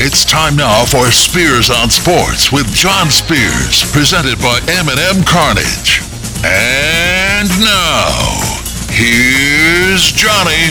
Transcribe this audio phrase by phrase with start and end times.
[0.00, 6.02] It's time now for Spears on Sports with John Spears, presented by M&M Cartage.
[6.46, 8.38] And now,
[8.94, 10.70] here's Johnny.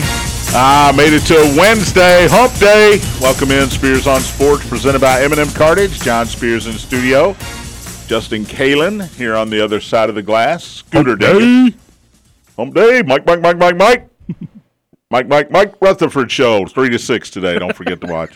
[0.56, 3.02] Ah, made it to Wednesday, hump day.
[3.20, 6.00] Welcome in Spears on Sports, presented by M&M Cartage.
[6.00, 7.36] John Spears in the studio.
[8.08, 10.64] Justin Kalen here on the other side of the glass.
[10.64, 11.74] Scooter Day.
[12.56, 13.04] Hump day.
[13.06, 14.10] Mike, Mike, Mike, Mike, Mike.
[15.12, 17.60] Mike, Mike, Mike Rutherford show, 3 to 6 today.
[17.60, 18.34] Don't forget to watch,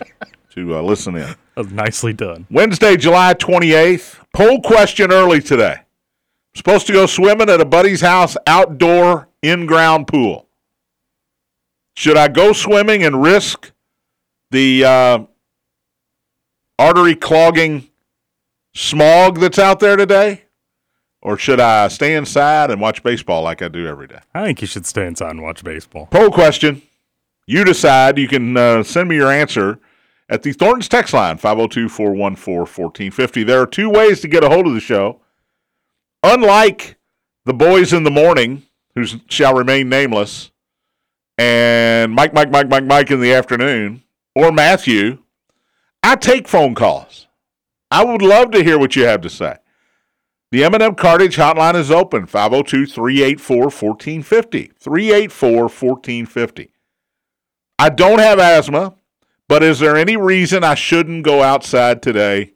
[0.52, 1.36] to uh, listen in.
[1.76, 2.46] Nicely done.
[2.50, 4.20] Wednesday, July 28th.
[4.34, 5.82] Poll question early today.
[6.54, 10.48] Supposed to go swimming at a buddy's house outdoor in ground pool.
[11.95, 13.72] Should I go swimming and risk
[14.52, 15.20] the uh,
[16.78, 17.90] artery clogging
[18.73, 20.44] smog that's out there today?
[21.22, 24.20] Or should I stay inside and watch baseball like I do every day?
[24.34, 26.08] I think you should stay inside and watch baseball.
[26.08, 26.81] Poll question.
[27.45, 28.18] You decide.
[28.18, 29.80] You can uh, send me your answer
[30.31, 33.44] at the Thornton's text line, 502 414 1450.
[33.44, 35.19] There are two ways to get a hold of the show.
[36.23, 36.95] Unlike
[37.45, 38.64] the boys in the morning,
[38.95, 40.52] who shall remain nameless,
[41.38, 45.17] and Mike, Mike, Mike, Mike, Mike in the afternoon, or Matthew,
[46.02, 47.28] I take phone calls.
[47.89, 49.58] I would love to hear what you have to say.
[50.52, 54.73] The M&M Cartage hotline is open, 502-384-1450.
[54.80, 56.69] 384-1450.
[57.80, 58.95] I don't have asthma,
[59.52, 62.53] but is there any reason I shouldn't go outside today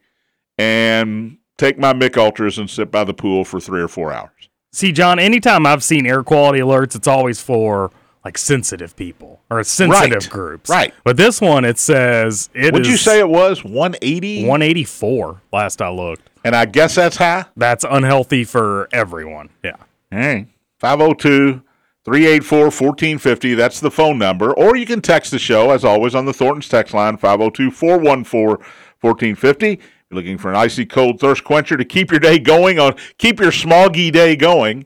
[0.57, 4.29] and take my Mich Ultras and sit by the pool for three or four hours?
[4.71, 7.91] See, John, anytime I've seen air quality alerts, it's always for
[8.23, 10.29] like sensitive people or sensitive Right.
[10.29, 10.69] groups.
[10.69, 10.93] Right.
[11.03, 14.45] But this one, it says it Would you say it was 180?
[14.47, 16.29] 184 last I looked.
[16.45, 17.43] And I guess that's high?
[17.57, 19.49] That's unhealthy for everyone.
[19.63, 19.75] Yeah.
[20.11, 20.47] Hey,
[20.79, 21.61] 502
[22.05, 23.55] 384 1450.
[23.55, 24.53] That's the phone number.
[24.53, 28.65] Or you can text the show, as always, on the Thornton's text line, 502 414
[29.01, 29.67] 1450.
[29.67, 29.79] You're
[30.11, 33.51] looking for an icy cold thirst quencher to keep your day going, on keep your
[33.51, 34.85] smoggy day going.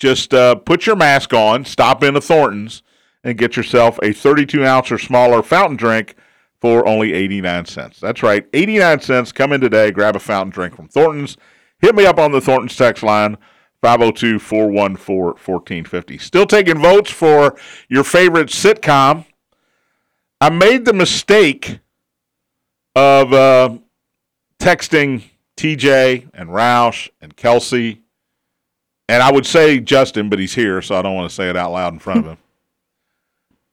[0.00, 2.82] Just uh, put your mask on, stop in into Thornton's,
[3.22, 6.16] and get yourself a 32 ounce or smaller fountain drink
[6.60, 8.00] for only 89 cents.
[8.00, 9.30] That's right, 89 cents.
[9.30, 11.36] Come in today, grab a fountain drink from Thornton's.
[11.80, 13.36] Hit me up on the Thornton's text line,
[13.82, 16.18] 502 414 1450.
[16.18, 17.56] Still taking votes for
[17.88, 19.24] your favorite sitcom.
[20.40, 21.80] I made the mistake
[22.94, 23.78] of uh,
[24.58, 25.24] texting
[25.56, 28.02] TJ and Roush and Kelsey.
[29.08, 31.56] And I would say Justin, but he's here, so I don't want to say it
[31.56, 32.38] out loud in front of him.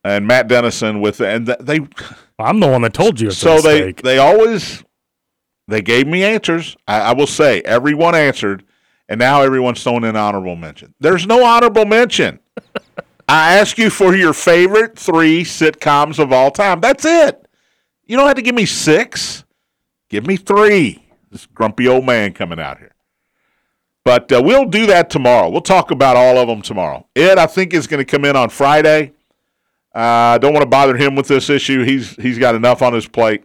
[0.04, 1.82] And Matt Dennison with and th- they
[2.40, 4.82] I'm the one that told you so they they always
[5.68, 6.78] they gave me answers.
[6.88, 8.64] I, I will say everyone answered,
[9.10, 10.94] and now everyone's throwing in honorable mention.
[11.00, 12.40] There's no honorable mention.
[13.30, 16.80] I ask you for your favorite three sitcoms of all time.
[16.80, 17.48] That's it.
[18.06, 19.44] You don't have to give me six.
[20.10, 21.04] Give me three.
[21.30, 22.94] This grumpy old man coming out here.
[24.06, 25.50] But uh, we'll do that tomorrow.
[25.50, 27.06] We'll talk about all of them tomorrow.
[27.14, 29.12] Ed, I think, is going to come in on Friday.
[29.94, 31.84] I uh, don't want to bother him with this issue.
[31.84, 33.44] He's he's got enough on his plate.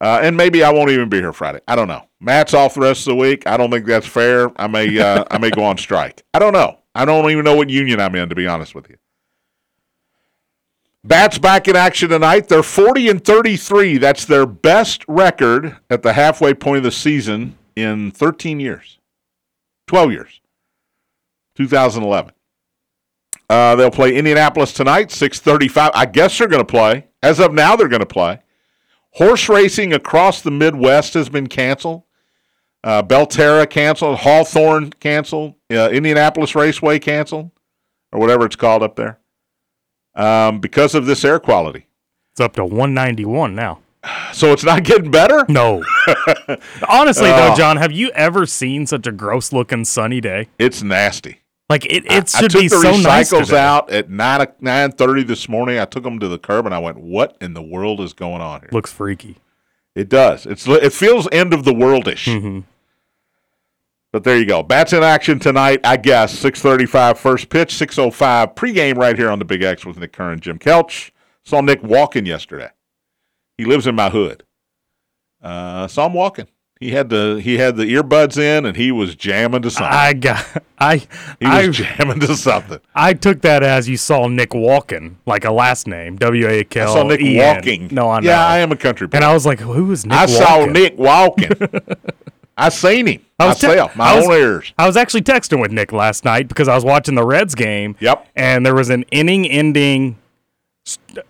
[0.00, 1.60] Uh, and maybe I won't even be here Friday.
[1.66, 2.06] I don't know.
[2.22, 3.46] Matt's off the rest of the week.
[3.48, 4.50] I don't think that's fair.
[4.60, 6.22] I may uh, I may go on strike.
[6.32, 6.78] I don't know.
[6.94, 8.96] I don't even know what union I'm in, to be honest with you.
[11.04, 12.46] Bats back in action tonight.
[12.46, 13.98] They're 40 and 33.
[13.98, 18.98] That's their best record at the halfway point of the season in 13 years,
[19.88, 20.40] 12 years,
[21.56, 22.32] 2011.
[23.50, 25.90] Uh, they'll play Indianapolis tonight, 6:35.
[25.92, 27.08] I guess they're going to play.
[27.20, 28.38] As of now, they're going to play.
[29.14, 32.04] Horse racing across the Midwest has been canceled.
[32.84, 34.18] Uh, Belterra canceled.
[34.18, 35.54] Hawthorne canceled.
[35.70, 37.50] Uh, Indianapolis Raceway canceled,
[38.12, 39.18] or whatever it's called up there,
[40.14, 41.86] um, because of this air quality.
[42.32, 43.78] it's up to 191 now.
[44.32, 45.44] So it's not getting better.
[45.48, 45.84] No.
[46.88, 47.36] Honestly, Oh.
[47.50, 50.48] though, John, have you ever seen such a gross looking sunny day?
[50.58, 51.40] It's nasty.
[51.68, 53.28] Like it, I- it should I took be the so recycles nice.
[53.30, 53.58] today.
[53.60, 55.78] out at nine nine thirty this morning.
[55.78, 58.40] I took them to the curb and I went, "What in the world is going
[58.40, 59.36] on here?" Looks freaky.
[59.94, 60.46] It does.
[60.46, 62.24] It's it feels end of the worldish.
[62.26, 62.60] Mm-hmm.
[64.12, 64.62] But there you go.
[64.62, 65.80] Bats in action tonight.
[65.84, 70.12] I guess 6:35 first pitch, 6:05 pregame right here on the Big X with Nick
[70.12, 71.10] Curran, Jim Kelch.
[71.44, 72.70] Saw Nick walking yesterday.
[73.56, 74.44] He lives in my hood.
[75.42, 76.46] Uh, saw him walking.
[76.78, 79.96] He had the he had the earbuds in and he was jamming to something.
[79.96, 80.44] I got
[80.78, 81.06] I he
[81.42, 82.80] I was jamming to something.
[82.94, 86.80] I took that as you saw Nick walking, like a last name, W A K
[86.80, 86.92] I L.
[86.92, 87.88] saw Nick walking.
[87.92, 88.28] No, I know.
[88.28, 89.16] Yeah, I am a country boy.
[89.16, 90.18] And I was like, who is Nick?
[90.18, 90.64] I saw?
[90.66, 91.50] Nick walking.
[92.56, 94.72] I seen him I was te- my I was- own ears.
[94.78, 97.96] I was actually texting with Nick last night because I was watching the Reds game.
[98.00, 98.28] Yep.
[98.36, 100.16] And there was an inning-ending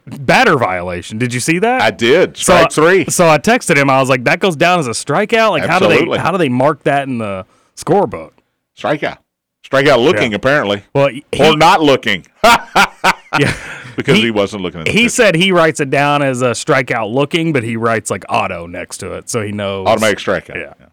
[0.06, 1.19] batter violation.
[1.19, 1.82] Did you see that?
[1.82, 2.36] I did.
[2.36, 3.04] So Strike I- three.
[3.10, 3.88] So I texted him.
[3.90, 5.50] I was like, "That goes down as a strikeout.
[5.50, 7.46] Like, how do they how do they mark that in the
[7.76, 8.32] scorebook?"
[8.76, 9.18] Strikeout.
[9.64, 10.36] Strikeout looking, Yeah.
[10.36, 10.82] apparently.
[10.94, 12.26] Well, he, or not looking.
[12.44, 13.54] yeah,
[13.96, 15.12] because he, He- wasn't looking at the he pitch.
[15.12, 18.98] said he writes it down as a strikeout looking, but he writes like auto next
[18.98, 20.56] to it, so he knows automatic strikeout.
[20.56, 20.86] Yeah.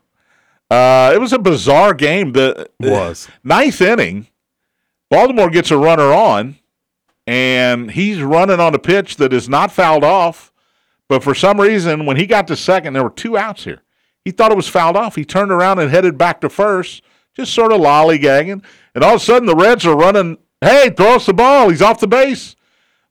[0.69, 2.33] Uh, it was a bizarre game.
[2.33, 3.27] The Was.
[3.43, 4.27] ninth inning.
[5.09, 6.57] Baltimore gets a runner on,
[7.25, 10.51] and he's running on a pitch that is not fouled off.
[11.07, 13.81] But for some reason, when he got to second, there were two outs here.
[14.23, 15.15] He thought it was fouled off.
[15.15, 17.01] He turned around and headed back to first,
[17.35, 18.63] just sort of lollygagging.
[18.93, 20.37] And all of a sudden, the Reds are running.
[20.61, 21.69] Hey, throw us the ball.
[21.69, 22.55] He's off the base.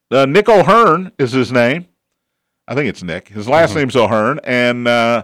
[0.09, 1.87] Uh, Nick O'Hearn is his name.
[2.67, 3.27] I think it's Nick.
[3.27, 5.23] His last name's O'Hearn, and uh,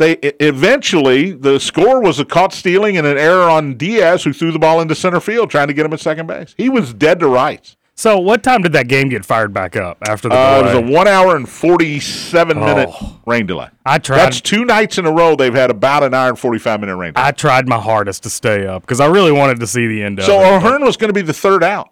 [0.00, 4.50] they eventually the score was a caught stealing and an error on Diaz, who threw
[4.50, 6.54] the ball into center field, trying to get him at second base.
[6.56, 7.76] He was dead to rights.
[7.94, 10.74] So, what time did that game get fired back up after the Uh, it was
[10.74, 13.20] a one hour and forty seven minute Oh.
[13.26, 13.68] rain delay.
[13.84, 14.16] I tried.
[14.20, 16.96] That's two nights in a row they've had about an hour and forty five minute
[16.96, 17.26] rain delay.
[17.26, 20.18] I tried my hardest to stay up because I really wanted to see the end
[20.18, 20.46] of so it.
[20.46, 21.90] O'Hearn was going to be the third out.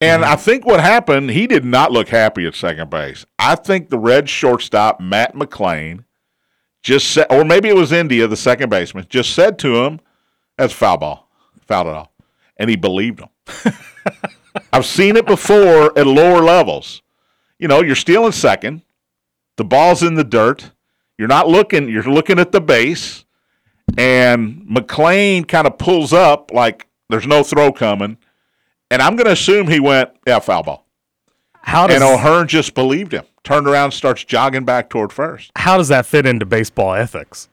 [0.00, 3.24] And I think what happened, he did not look happy at second base.
[3.38, 6.04] I think the Red shortstop, Matt McLain,
[6.82, 10.00] just said, or maybe it was India, the second baseman, just said to him,
[10.56, 11.28] that's foul ball,
[11.66, 12.08] fouled it off.
[12.56, 13.74] And he believed him.
[14.72, 17.02] I've seen it before at lower levels.
[17.58, 18.82] You know, you're stealing second,
[19.56, 20.72] the ball's in the dirt,
[21.16, 23.24] you're not looking, you're looking at the base,
[23.96, 28.16] and McLain kind of pulls up like there's no throw coming.
[28.90, 30.81] And I'm going to assume he went, yeah, foul ball.
[31.62, 33.24] How does And O'Hearn just believed him.
[33.44, 35.50] Turned around, starts jogging back toward first.
[35.56, 37.48] how does that fit into baseball ethics?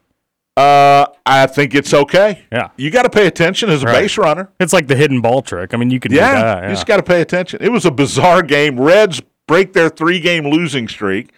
[0.56, 2.44] Uh, I think it's okay.
[2.52, 2.68] Yeah.
[2.76, 4.02] You got to pay attention as a Right.
[4.02, 4.50] base runner.
[4.60, 5.72] It's like the hidden ball trick.
[5.72, 6.62] I mean, you could Yeah, do that.
[6.64, 7.60] you just got to pay attention.
[7.62, 8.78] It was a bizarre game.
[8.78, 11.30] Reds break their three game losing streak,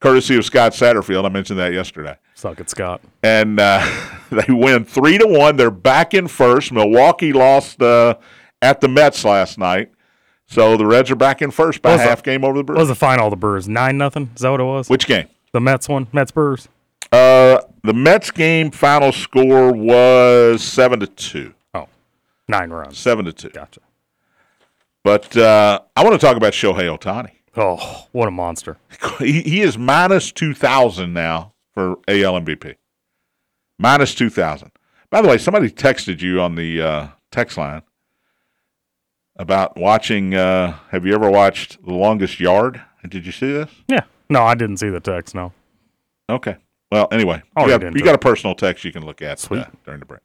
[0.00, 1.24] courtesy of Scott Satterfield.
[1.26, 2.16] I mentioned that yesterday.
[2.34, 3.00] Suck it, Scott.
[3.22, 3.84] and uh,
[4.30, 5.56] they win three to one.
[5.56, 6.72] They're back in first.
[6.72, 8.14] Milwaukee lost uh,
[8.62, 9.90] at the Mets last night,
[10.54, 12.66] so the Reds are back in first by What half the- game over the What
[12.66, 12.78] Brewers.
[12.80, 13.26] was the final?
[13.26, 14.30] of The Brewers nine nothing.
[14.34, 14.88] Is that what it was?
[14.88, 15.26] Which game?
[15.52, 16.06] the Mets one.
[16.12, 16.68] Mets Brewers.
[17.12, 21.54] Uh, the Mets game final score was seven to two.
[21.74, 21.86] Oh,
[22.48, 22.98] nine runs.
[22.98, 23.50] Seven to two.
[23.50, 23.80] Gotcha.
[25.04, 27.30] But uh, I want to talk about Shohei Ohtani.
[27.56, 28.78] Oh, what a monster!
[29.20, 32.74] He, he is minus two thousand now for AL MVP.
[33.78, 34.72] Minus two thousand.
[35.10, 37.82] By the way, somebody texted you on the uh, text line
[39.36, 40.34] about watching.
[40.34, 42.80] Uh, have you ever watched The Longest Yard?
[43.08, 43.70] Did you see this?
[43.88, 44.04] Yeah.
[44.28, 45.34] No, I didn't see the text.
[45.34, 45.52] No.
[46.28, 46.56] Okay.
[46.90, 49.64] Well, anyway, I'll you got, you got a personal text you can look at uh,
[49.84, 50.20] during the break.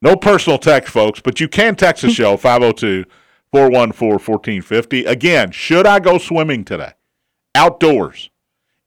[0.00, 3.04] No personal text, folks, but you can text the show 502
[3.52, 5.04] 414 1450.
[5.04, 6.92] Again, should I go swimming today?
[7.54, 8.30] Outdoors,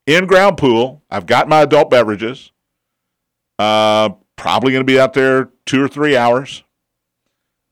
[0.06, 1.02] in ground pool.
[1.10, 2.52] I've got my adult beverages.
[3.58, 6.64] Uh, probably going to be out there two or three hours.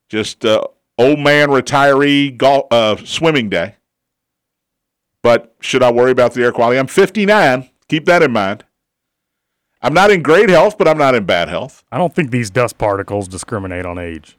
[0.08, 0.62] Just uh,
[1.00, 3.76] old man retiree golf, uh, swimming day.
[5.22, 6.78] But should I worry about the air quality?
[6.78, 7.68] I'm 59.
[7.88, 8.64] Keep that in mind.
[9.82, 11.84] I'm not in great health, but I'm not in bad health.
[11.90, 14.36] I don't think these dust particles discriminate on age.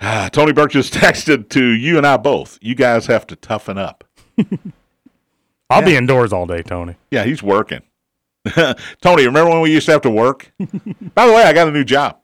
[0.32, 2.58] Tony Burke just texted to you and I both.
[2.60, 4.04] You guys have to toughen up.
[5.70, 6.96] I'll be indoors all day, Tony.
[7.10, 7.82] Yeah, he's working.
[9.00, 10.52] Tony, remember when we used to have to work?
[11.14, 12.18] By the way, I got a new job.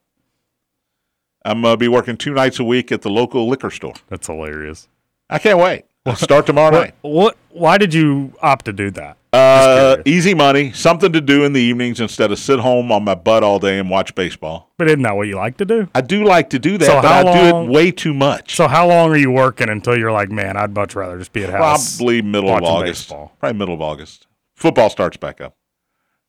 [1.44, 3.94] I'm going to be working two nights a week at the local liquor store.
[4.08, 4.88] That's hilarious.
[5.28, 5.84] I can't wait.
[6.06, 6.94] I'll start tomorrow night.
[7.02, 7.36] What?
[7.50, 9.16] Why did you opt to do that?
[9.32, 13.14] Uh, easy money, something to do in the evenings instead of sit home on my
[13.14, 14.70] butt all day and watch baseball.
[14.76, 15.88] But isn't that what you like to do?
[15.94, 18.56] I do like to do that, So but I do long- it way too much.
[18.56, 21.44] So how long are you working until you're like, man, I'd much rather just be
[21.44, 21.96] at house?
[21.96, 23.02] Probably middle of August.
[23.08, 23.32] baseball.
[23.38, 24.26] Probably middle of August.
[24.56, 25.54] Football starts back up.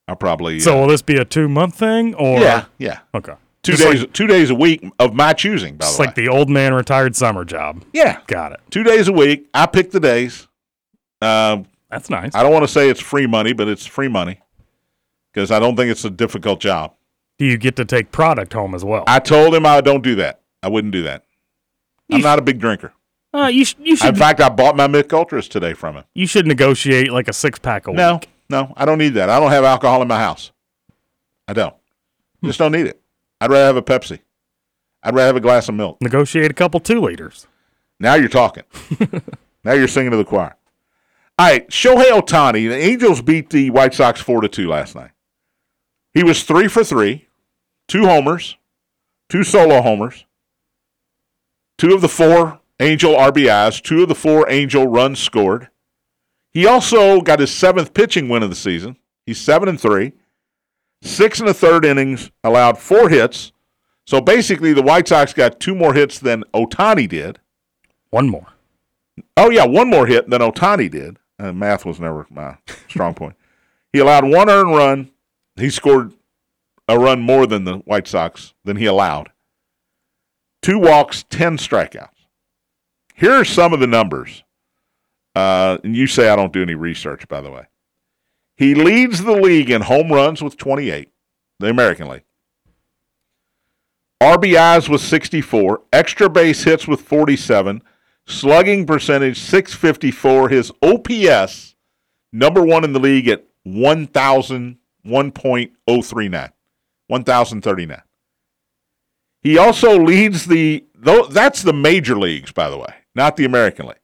[0.07, 2.39] I'll probably So uh, will this be a two month thing or?
[2.39, 2.99] yeah, yeah.
[3.15, 3.33] Okay.
[3.63, 5.91] Two Just days like, two days a week of my choosing, by the way.
[5.91, 7.83] It's like the old man retired summer job.
[7.93, 8.19] yeah.
[8.27, 8.59] Got it.
[8.71, 9.47] Two days a week.
[9.53, 10.47] I pick the days.
[11.21, 12.33] Um, That's nice.
[12.33, 14.39] I don't want to say it's free money, but it's free money.
[15.31, 16.95] Because I don't think it's a difficult job.
[17.37, 19.03] Do you get to take product home as well?
[19.07, 20.41] I told him I don't do that.
[20.63, 21.23] I wouldn't do that.
[22.11, 22.93] I'm sh- not a big drinker.
[23.33, 26.03] uh, you sh- you In fact, I bought my Mich Ultras today from him.
[26.13, 28.29] you should negotiate like a six pack a No, week.
[28.49, 29.29] no, no, I don't need that.
[29.29, 30.51] I don't have alcohol in my house.
[31.47, 31.75] I don't.
[32.43, 33.00] Just don't need it.
[33.41, 34.19] I'd rather have a Pepsi.
[35.01, 35.99] I'd rather have a glass of milk.
[35.99, 37.47] Negotiate a couple two liters.
[37.99, 38.63] Now you're talking.
[39.63, 40.55] now you're singing to the choir.
[41.39, 42.69] All right, Shohei Ohtani.
[42.69, 45.09] The Angels beat the White Sox four to two last night.
[46.13, 47.29] He was three for three,
[47.87, 48.57] two homers,
[49.27, 50.25] two solo homers,
[51.79, 55.69] two of the four Angel RBIs, two of the four Angel runs scored.
[56.51, 58.97] He also got his seventh pitching win of the season.
[59.25, 60.13] He's seven and three,
[61.01, 63.51] six and a third innings, allowed four hits.
[64.05, 67.39] So basically, the White Sox got two more hits than Ohtani did.
[68.09, 68.47] One more.
[69.37, 71.17] Oh yeah, one more hit than Ohtani did.
[71.39, 73.35] Uh, math was never my strong point.
[73.93, 75.11] He allowed one earned run.
[75.55, 76.13] He scored
[76.87, 79.31] a run more than the White Sox than he allowed.
[80.61, 82.09] Two walks, ten strikeouts.
[83.15, 84.43] Here are some of the numbers.
[85.35, 87.65] Uh, and you say I don't do any research, by the way.
[88.61, 91.09] He leads the league in home runs with 28,
[91.57, 92.25] the American League.
[94.21, 97.81] RBIs with 64, extra base hits with 47,
[98.27, 100.49] slugging percentage 654.
[100.49, 101.73] His OPS,
[102.31, 104.77] number one in the league at 1,000,
[105.07, 106.51] 1.039,
[107.07, 108.01] 1,039.
[109.41, 110.85] He also leads the,
[111.31, 113.97] that's the major leagues, by the way, not the American League.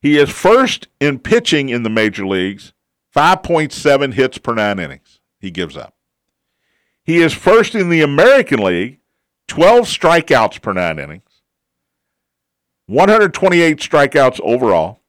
[0.00, 2.72] He is first in pitching in the major leagues,
[3.16, 5.94] 5.7 hits per nine innings he gives up.
[7.02, 8.98] He is first in the American League,
[9.48, 11.42] 12 strikeouts per nine innings,
[12.86, 15.00] 128 strikeouts overall.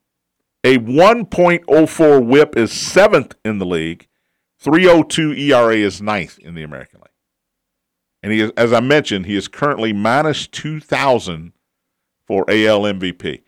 [0.64, 4.08] A 1.04 whip is seventh in the league.
[4.60, 7.12] 302 ERA is ninth in the American League.
[8.24, 11.54] And he is, as I mentioned, he is currently minus 2,000
[12.26, 13.44] for AL MVP.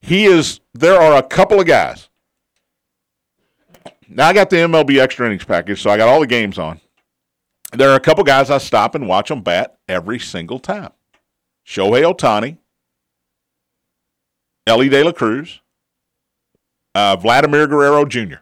[0.00, 2.08] He is, there are a couple of guys.
[4.08, 6.80] Now I got the MLB extra innings package, so I got all the games on.
[7.72, 10.92] There are a couple guys I stop and watch them bat every single time.
[11.66, 12.58] Shohei Ohtani,
[14.66, 15.60] Elly De La Cruz,
[16.94, 18.36] uh, Vladimir Guerrero Jr.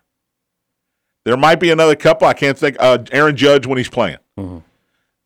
[1.25, 2.29] There might be another couple.
[2.29, 2.77] I can't think.
[2.79, 4.19] Uh, Aaron Judge when he's playing.
[4.39, 4.59] Mm-hmm.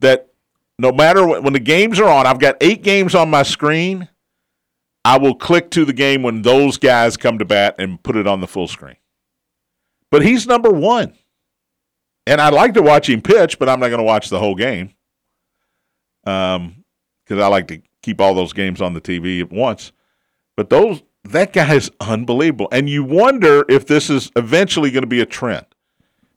[0.00, 0.28] That
[0.78, 4.08] no matter what, when the games are on, I've got eight games on my screen.
[5.04, 8.26] I will click to the game when those guys come to bat and put it
[8.26, 8.96] on the full screen.
[10.10, 11.14] But he's number one.
[12.26, 14.54] And I'd like to watch him pitch, but I'm not going to watch the whole
[14.54, 14.92] game.
[16.26, 16.84] Um,
[17.24, 19.92] because I like to keep all those games on the TV at once.
[20.56, 22.68] But those that guy is unbelievable.
[22.72, 25.66] And you wonder if this is eventually going to be a trend.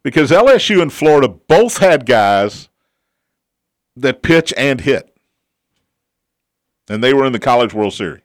[0.03, 2.69] Because LSU and Florida both had guys
[3.95, 5.15] that pitch and hit.
[6.89, 8.21] And they were in the College World Series.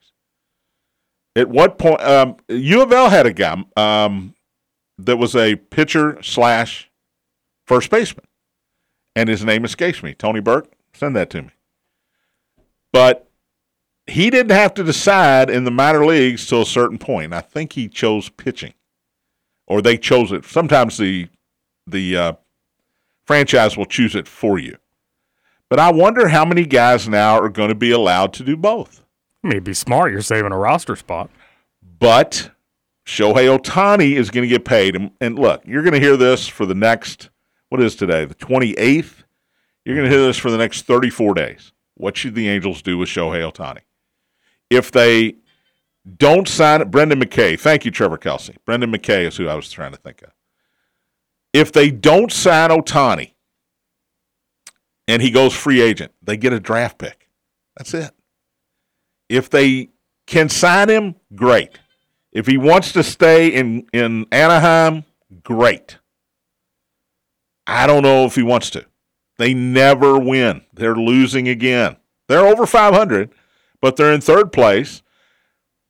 [1.36, 4.34] At what point um, U of L had a guy um,
[4.98, 6.90] that was a pitcher slash
[7.66, 8.26] first baseman,
[9.14, 10.14] and his name escapes me.
[10.14, 11.50] Tony Burke, send that to me.
[12.92, 13.28] But
[14.06, 17.34] he didn't have to decide in the minor leagues till a certain point.
[17.34, 18.74] I think he chose pitching,
[19.66, 20.44] or they chose it.
[20.44, 21.28] Sometimes the
[21.86, 22.32] the uh,
[23.26, 24.76] franchise will choose it for you.
[25.68, 29.02] But I wonder how many guys now are going to be allowed to do both.
[29.42, 30.12] Maybe smart.
[30.12, 31.30] You're saving a roster spot.
[31.98, 32.50] But
[33.06, 34.96] Shohei Ohtani is going to get paid.
[34.96, 37.30] And, and look, you're going to hear this for the next,
[37.68, 39.22] what is today, the 28th?
[39.84, 41.72] You're going to hear this for the next 34 days.
[41.94, 43.82] What should the Angels do with Shohei Ohtani?
[44.68, 45.36] If they
[46.18, 48.56] don't sign Brendan McKay, thank you, Trevor Kelsey.
[48.64, 50.32] Brendan McKay is who I was trying to think of.
[51.52, 53.32] If they don't sign Ohtani
[55.06, 57.28] and he goes free agent, they get a draft pick.
[57.76, 58.10] That's it.
[59.28, 59.90] If they
[60.26, 61.78] can sign him, great.
[62.36, 65.04] If he wants to stay in, in Anaheim,
[65.42, 65.96] great.
[67.66, 68.84] I don't know if he wants to.
[69.38, 70.60] They never win.
[70.74, 71.96] They're losing again.
[72.28, 73.30] They're over 500,
[73.80, 75.00] but they're in third place.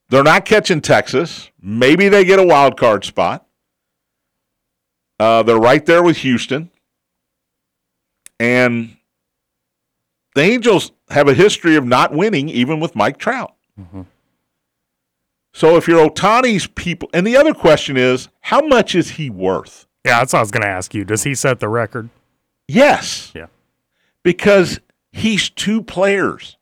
[0.09, 1.51] They're not catching Texas.
[1.61, 3.45] Maybe they get a wild card spot.
[5.19, 6.71] Uh, they're right there with Houston.
[8.39, 8.97] And
[10.37, 13.57] the Angels have a history of not winning, even with Mike Trout.
[13.81, 14.03] Mm-hmm.
[15.57, 19.87] So if you're Ohtani's people, and the other question is, how much is he worth?
[20.05, 21.03] Yeah, that's what I was going to ask you.
[21.03, 22.11] Does he set the record?
[22.69, 23.33] Yes.
[23.35, 23.47] Yeah.
[24.23, 24.81] Because
[25.13, 26.59] he's two players.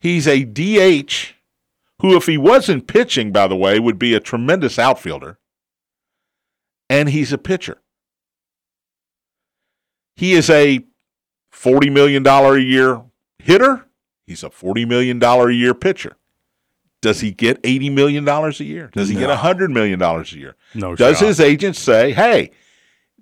[0.00, 1.34] He's a DH
[2.00, 5.38] who, if he wasn't pitching, by the way, would be a tremendous outfielder.
[6.88, 7.82] And he's a pitcher.
[10.16, 10.80] He is a
[11.52, 13.02] $40 million a year
[13.38, 13.84] hitter.
[14.26, 16.16] He's a $40 million a year pitcher.
[17.04, 18.88] Does he get $80 million a year?
[18.94, 19.26] Does he no.
[19.26, 20.56] get $100 million a year?
[20.74, 21.26] No Does shot.
[21.26, 22.50] his agent say, hey,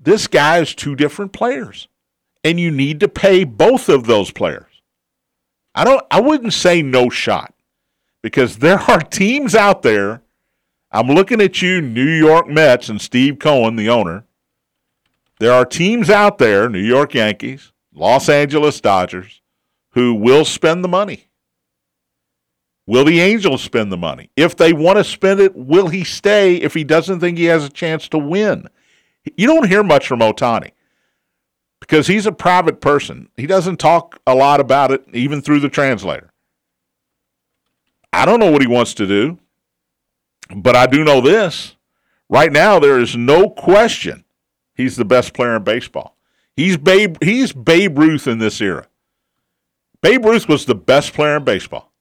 [0.01, 1.89] this guy is two different players,
[2.45, 4.71] and you need to pay both of those players?
[5.75, 6.01] I don't.
[6.13, 7.55] I wouldn't say no shot
[8.23, 10.23] because there are teams out there.
[10.93, 14.27] I'm looking at you, New York Mets and Steve Cohen, the owner.
[15.41, 19.41] There are teams out there, New York Yankees, Los Angeles Dodgers,
[19.95, 21.27] who will spend the money
[22.87, 24.31] Will the Angels spend the money?
[24.37, 27.65] If they want to spend it, will he stay if he doesn't think he has
[27.65, 28.69] a chance to win?
[29.37, 30.73] You don't hear much from Ohtani
[31.79, 33.29] because he's a private person.
[33.37, 36.33] He doesn't talk a lot about it, even through the translator.
[38.13, 39.39] I don't know what he wants to do,
[40.55, 41.77] but I do know this.
[42.29, 44.25] Right now, there is no question
[44.75, 46.17] he's the best player in baseball.
[46.57, 48.89] He's Babe, he's Babe Ruth in this era.
[50.03, 51.92] Babe Ruth was the best player in baseball.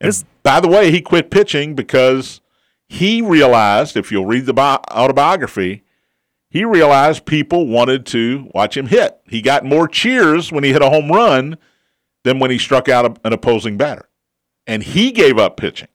[0.00, 2.40] And This- by the way, he quit pitching because
[2.88, 5.82] he realized, if you'll read the bi- autobiography,
[6.48, 9.18] he realized people wanted to watch him hit.
[9.26, 11.58] He got more cheers when he hit a home run
[12.24, 14.08] than when he struck out a- an opposing batter.
[14.66, 15.88] And he gave up pitching.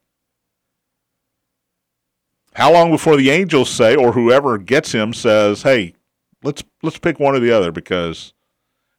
[2.54, 5.94] How long before the Angels say, or whoever gets him says, "Hey,
[6.42, 8.34] let's let's pick one or the other because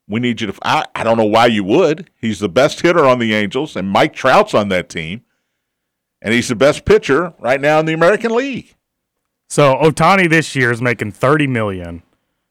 [0.07, 2.09] we need you to." I, I don't know why you would.
[2.19, 5.23] He's the best hitter on the Angels, and Mike Trout's on that team,
[6.21, 8.75] and he's the best pitcher right now in the American League.
[9.49, 12.01] So Ohtani this year is making 30 million,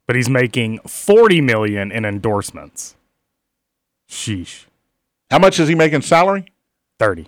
[0.06, 2.96] but he's making 40 million in endorsements.
[4.08, 4.66] Sheesh.
[5.30, 6.52] How much is he making salary?
[6.98, 7.26] 30.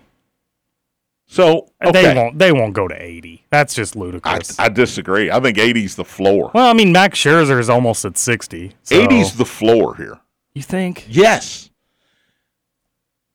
[1.27, 3.45] So okay, They won't they won't go to 80.
[3.49, 4.59] That's just I, ludicrous.
[4.59, 5.31] I disagree.
[5.31, 6.51] I think 80's the floor.
[6.53, 8.73] well, I mean Max Scherzer is almost at 60.
[8.83, 10.19] So 80's the floor here.
[10.53, 11.05] You think?
[11.09, 11.69] Yes.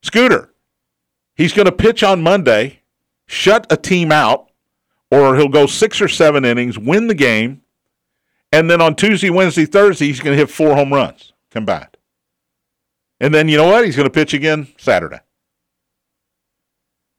[0.02, 0.54] Scooter,
[1.34, 2.80] he's going to pitch on Monday,
[3.26, 4.50] shut a team out,
[5.10, 7.60] or he'll go six or seven innings, win the game,
[8.50, 11.96] and then on Tuesday, Wednesday, Thursday, he's going to hit four home runs combined.
[13.20, 13.84] And then you know what?
[13.84, 15.20] He's going to pitch again Saturday.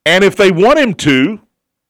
[0.05, 1.39] And if they want him to,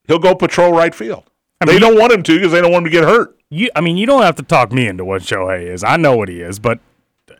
[0.08, 1.24] he'll go patrol right field.
[1.62, 3.38] I they mean- don't want him to because they don't want him to get hurt.
[3.50, 5.84] You I mean you don't have to talk me into what Shohei is.
[5.84, 6.80] I know what he is, but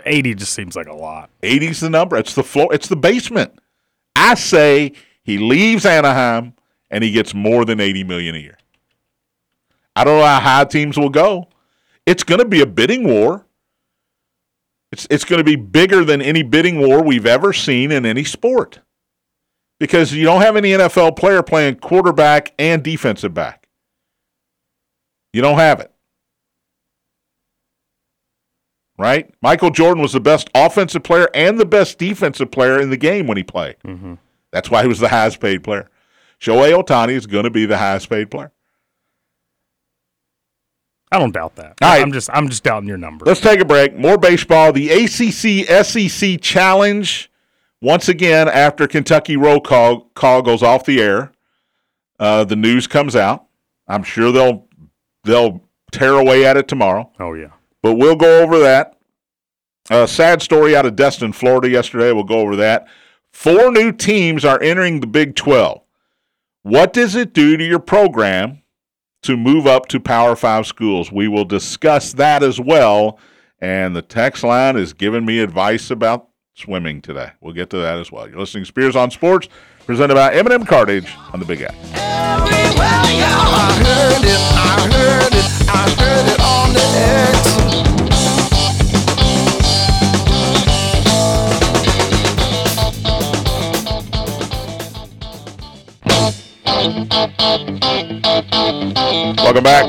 [0.06, 1.30] 80 just seems like a lot.
[1.42, 2.18] 80's the number.
[2.18, 2.74] It's the floor.
[2.74, 3.54] It's the basement.
[4.16, 6.54] I say he leaves Anaheim
[6.90, 8.58] and he gets more than 80 million a year.
[9.96, 11.48] I don't know how high teams will go.
[12.06, 13.46] It's going to be a bidding war.
[14.92, 18.26] It's it's going to be bigger than any bidding war we've ever seen in any
[18.26, 18.80] sport.
[19.82, 23.68] Because you don't have any NFL player playing quarterback and defensive back.
[25.34, 25.92] You don't have it.
[29.02, 29.34] right?
[29.42, 33.26] Michael Jordan was the best offensive player and the best defensive player in the game
[33.26, 33.76] when he played.
[33.84, 34.14] Mm-hmm.
[34.52, 35.90] That's why he was the highest paid player.
[36.40, 38.52] Shohei Ohtani is going to be the highest paid player.
[41.12, 41.78] I don't doubt that.
[41.82, 42.02] All right.
[42.02, 43.26] I'm just I'm just doubting your numbers.
[43.26, 43.98] Let's take a break.
[43.98, 44.72] More baseball.
[44.72, 47.31] The ACC SEC Challenge.
[47.82, 51.32] Once again, after Kentucky roll call, call goes off the air,
[52.20, 53.46] uh, the news comes out.
[53.88, 54.68] I'm sure they'll
[55.24, 57.12] they'll tear away at it tomorrow.
[57.20, 57.52] oh yeah.
[57.82, 58.98] but we'll go over that.
[59.90, 62.12] A sad story out of Destin, Florida yesterday.
[62.14, 62.88] We'll go over that.
[63.34, 65.82] Four new teams are entering the Big 12.
[66.62, 68.62] What does it do to your program
[69.24, 71.12] to move up to Power 5 schools?
[71.12, 73.20] We will discuss that as well.
[73.60, 77.32] And the text line is giving me advice about swimming today.
[77.42, 78.28] We'll get to that as well.
[78.30, 79.48] You're listening to Spears on Sports,
[79.86, 81.74] presented by M&M Cartage on the Big X.
[81.74, 83.38] Everywhere, yeah.
[83.38, 87.61] I heard it, I heard it, I heard it on the X.
[97.22, 97.78] Welcome
[99.62, 99.86] back.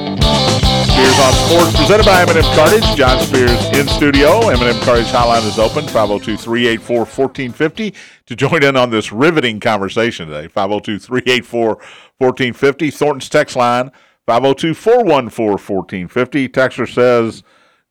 [0.87, 2.85] Spears on Sports, presented by M&M Cartage.
[2.95, 4.51] John Spears in studio.
[4.51, 7.95] M&M Cartage hotline is open, 502-384-1450.
[8.27, 12.92] To join in on this riveting conversation today, 502-384-1450.
[12.92, 13.90] Thornton's text line,
[14.29, 16.51] 502-414-1450.
[16.51, 17.42] Texter says,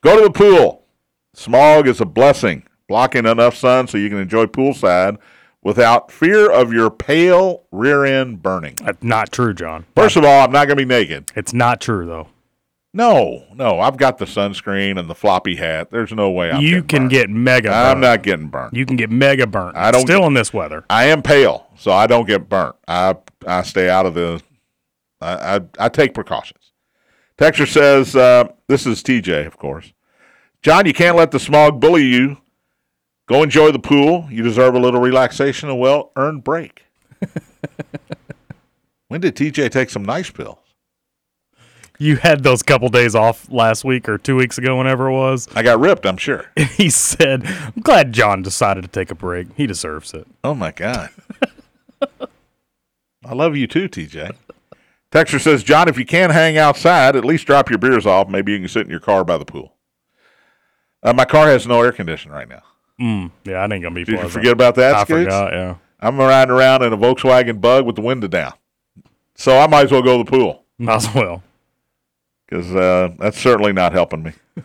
[0.01, 0.85] go to the pool.
[1.33, 5.17] Smog is a blessing, blocking enough sun so you can enjoy poolside
[5.63, 8.75] without fear of your pale rear end burning.
[8.83, 9.85] That's not true, John.
[9.95, 11.31] First of all, I'm not going to be naked.
[11.35, 12.27] It's not true though.
[12.93, 15.91] No, no, I've got the sunscreen and the floppy hat.
[15.91, 17.11] There's no way I'm you can burnt.
[17.11, 17.75] get mega burnt.
[17.87, 18.73] I'm not getting burnt.
[18.73, 19.77] You can get mega burnt.
[19.77, 20.83] I don't Still get- in this weather.
[20.89, 22.75] I am pale, so I don't get burnt.
[22.89, 23.15] I
[23.47, 24.41] I stay out of the.
[25.21, 26.73] I I, I take precautions.
[27.37, 29.93] Texture says uh, this is TJ, of course.
[30.61, 32.37] John, you can't let the smog bully you.
[33.27, 34.27] Go enjoy the pool.
[34.29, 36.85] You deserve a little relaxation and well earned break.
[39.07, 40.57] when did TJ take some nice pills?
[41.99, 45.47] You had those couple days off last week or two weeks ago, whenever it was.
[45.55, 46.05] I got ripped.
[46.05, 46.49] I'm sure.
[46.57, 49.47] He said, "I'm glad John decided to take a break.
[49.55, 51.09] He deserves it." Oh my God.
[53.23, 54.35] I love you too, TJ.
[55.11, 58.29] Texter says, John, if you can't hang outside, at least drop your beers off.
[58.29, 59.75] Maybe you can sit in your car by the pool.
[61.03, 62.63] Uh, my car has no air conditioning right now.
[63.01, 65.23] Mm, yeah, I ain't gonna be Did you forget about that, I Scoots?
[65.25, 65.53] forgot.
[65.53, 65.75] Yeah.
[65.99, 68.53] I'm riding around in a Volkswagen Bug with the window down,
[69.35, 71.43] so I might as well go to the pool Might as well.
[72.47, 74.33] because uh, that's certainly not helping me.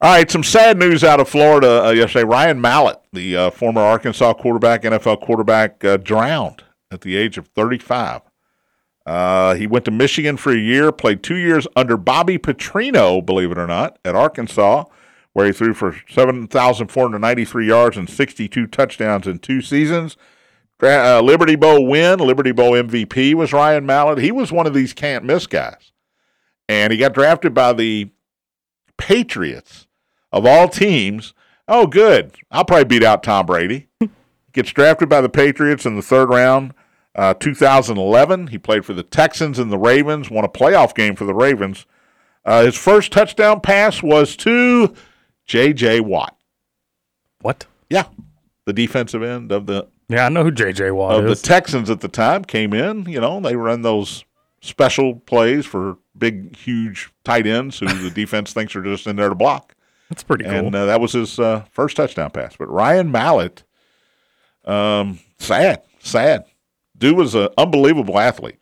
[0.00, 2.24] All right, some sad news out of Florida uh, yesterday.
[2.24, 7.48] Ryan Mallett, the uh, former Arkansas quarterback, NFL quarterback, uh, drowned at the age of
[7.48, 8.20] 35.
[9.04, 13.50] Uh, he went to Michigan for a year, played two years under Bobby Petrino, believe
[13.50, 14.84] it or not, at Arkansas,
[15.32, 20.16] where he threw for 7,493 yards and 62 touchdowns in two seasons.
[20.82, 24.18] Uh, Liberty Bowl win, Liberty Bowl MVP was Ryan Mallett.
[24.18, 25.92] He was one of these can't miss guys.
[26.68, 28.10] And he got drafted by the
[28.96, 29.86] Patriots
[30.32, 31.34] of all teams.
[31.66, 32.34] Oh, good.
[32.50, 33.88] I'll probably beat out Tom Brady.
[34.52, 36.74] Gets drafted by the Patriots in the third round,
[37.14, 38.48] uh, 2011.
[38.48, 41.86] He played for the Texans and the Ravens, won a playoff game for the Ravens.
[42.44, 44.94] Uh, his first touchdown pass was to
[45.48, 46.00] J.J.
[46.00, 46.36] Watt.
[47.40, 47.66] What?
[47.90, 48.04] Yeah,
[48.66, 51.34] the defensive end of the Yeah, I know who JJ Watt of the.
[51.34, 53.06] Texans at the time came in.
[53.08, 54.24] You know, they run those
[54.60, 59.30] special plays for big, huge tight ends who the defense thinks are just in there
[59.30, 59.74] to block.
[60.10, 60.52] That's pretty cool.
[60.52, 62.56] And uh, that was his uh, first touchdown pass.
[62.56, 63.62] But Ryan Mallett,
[64.64, 66.44] um, sad, sad.
[66.96, 68.58] Dude was an unbelievable athlete.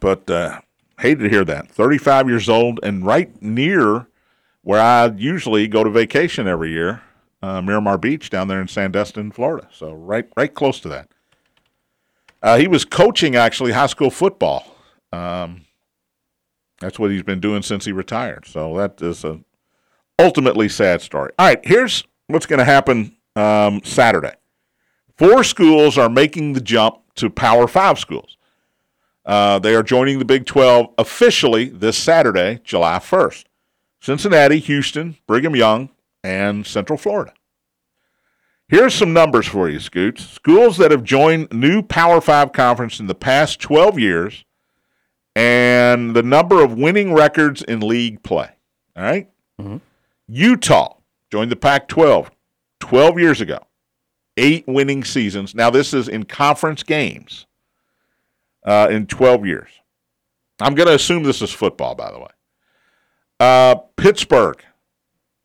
[0.00, 0.60] But uh,
[0.98, 1.68] hated to hear that.
[1.68, 4.08] 35 years old and right near
[4.66, 7.00] where I usually go to vacation every year,
[7.40, 9.68] uh, Miramar Beach down there in Sandestin, Florida.
[9.70, 11.08] So right, right close to that.
[12.42, 14.66] Uh, he was coaching actually high school football.
[15.12, 15.66] Um,
[16.80, 18.44] that's what he's been doing since he retired.
[18.44, 19.38] So that is a
[20.18, 21.30] ultimately sad story.
[21.38, 24.34] All right, here's what's going to happen um, Saturday.
[25.16, 28.36] Four schools are making the jump to Power Five schools.
[29.24, 33.44] Uh, they are joining the Big 12 officially this Saturday, July 1st.
[34.06, 35.90] Cincinnati, Houston, Brigham Young,
[36.22, 37.32] and Central Florida.
[38.68, 40.24] Here's some numbers for you, Scoots.
[40.24, 44.44] Schools that have joined new Power Five conference in the past 12 years
[45.34, 48.48] and the number of winning records in league play.
[48.94, 49.28] All right?
[50.28, 50.98] Utah
[51.32, 52.30] joined the Pac 12
[52.78, 53.58] 12 years ago,
[54.36, 55.52] eight winning seasons.
[55.52, 57.46] Now, this is in conference games
[58.64, 59.70] uh, in 12 years.
[60.60, 62.28] I'm going to assume this is football, by the way.
[63.38, 64.62] Uh, Pittsburgh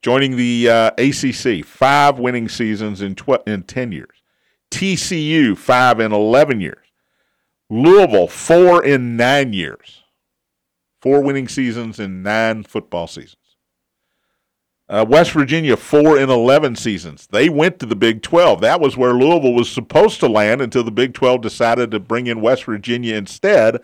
[0.02, 4.24] joining the uh, ACC, five winning seasons in, tw- in 10 years.
[4.72, 6.88] TCU, five in 11 years.
[7.70, 10.04] Louisville, four in nine years.
[11.02, 13.38] Four winning seasons in nine football seasons.
[14.88, 17.28] Uh, West Virginia, four in 11 seasons.
[17.32, 18.60] They went to the Big 12.
[18.60, 22.28] That was where Louisville was supposed to land until the Big 12 decided to bring
[22.28, 23.78] in West Virginia instead.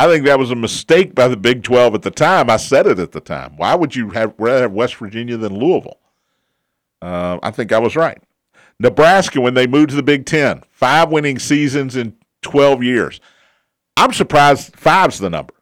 [0.00, 2.48] I think that was a mistake by the Big 12 at the time.
[2.48, 3.54] I said it at the time.
[3.58, 5.98] Why would you have rather have West Virginia than Louisville?
[7.02, 8.16] Uh, I think I was right.
[8.78, 13.20] Nebraska, when they moved to the Big 10, five winning seasons in 12 years.
[13.98, 15.52] I'm surprised five's the number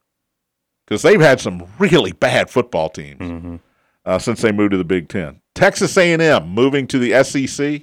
[0.86, 3.60] because they've had some really bad football teams
[4.04, 5.40] uh, since they moved to the Big Ten.
[5.56, 7.82] Texas A&M moving to the SEC,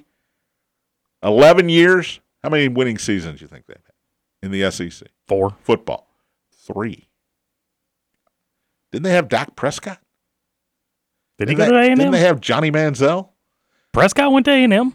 [1.22, 2.22] eleven years.
[2.42, 5.58] How many winning seasons do you think they've had in the SEC Four.
[5.64, 6.08] football?
[6.66, 7.10] Three.
[8.92, 10.00] Didn't they have Dak Prescott?
[11.38, 11.98] Did he Didn't go they, to A&M?
[11.98, 13.30] Didn't they have Johnny Manziel?
[13.92, 14.94] Prescott went to A&M.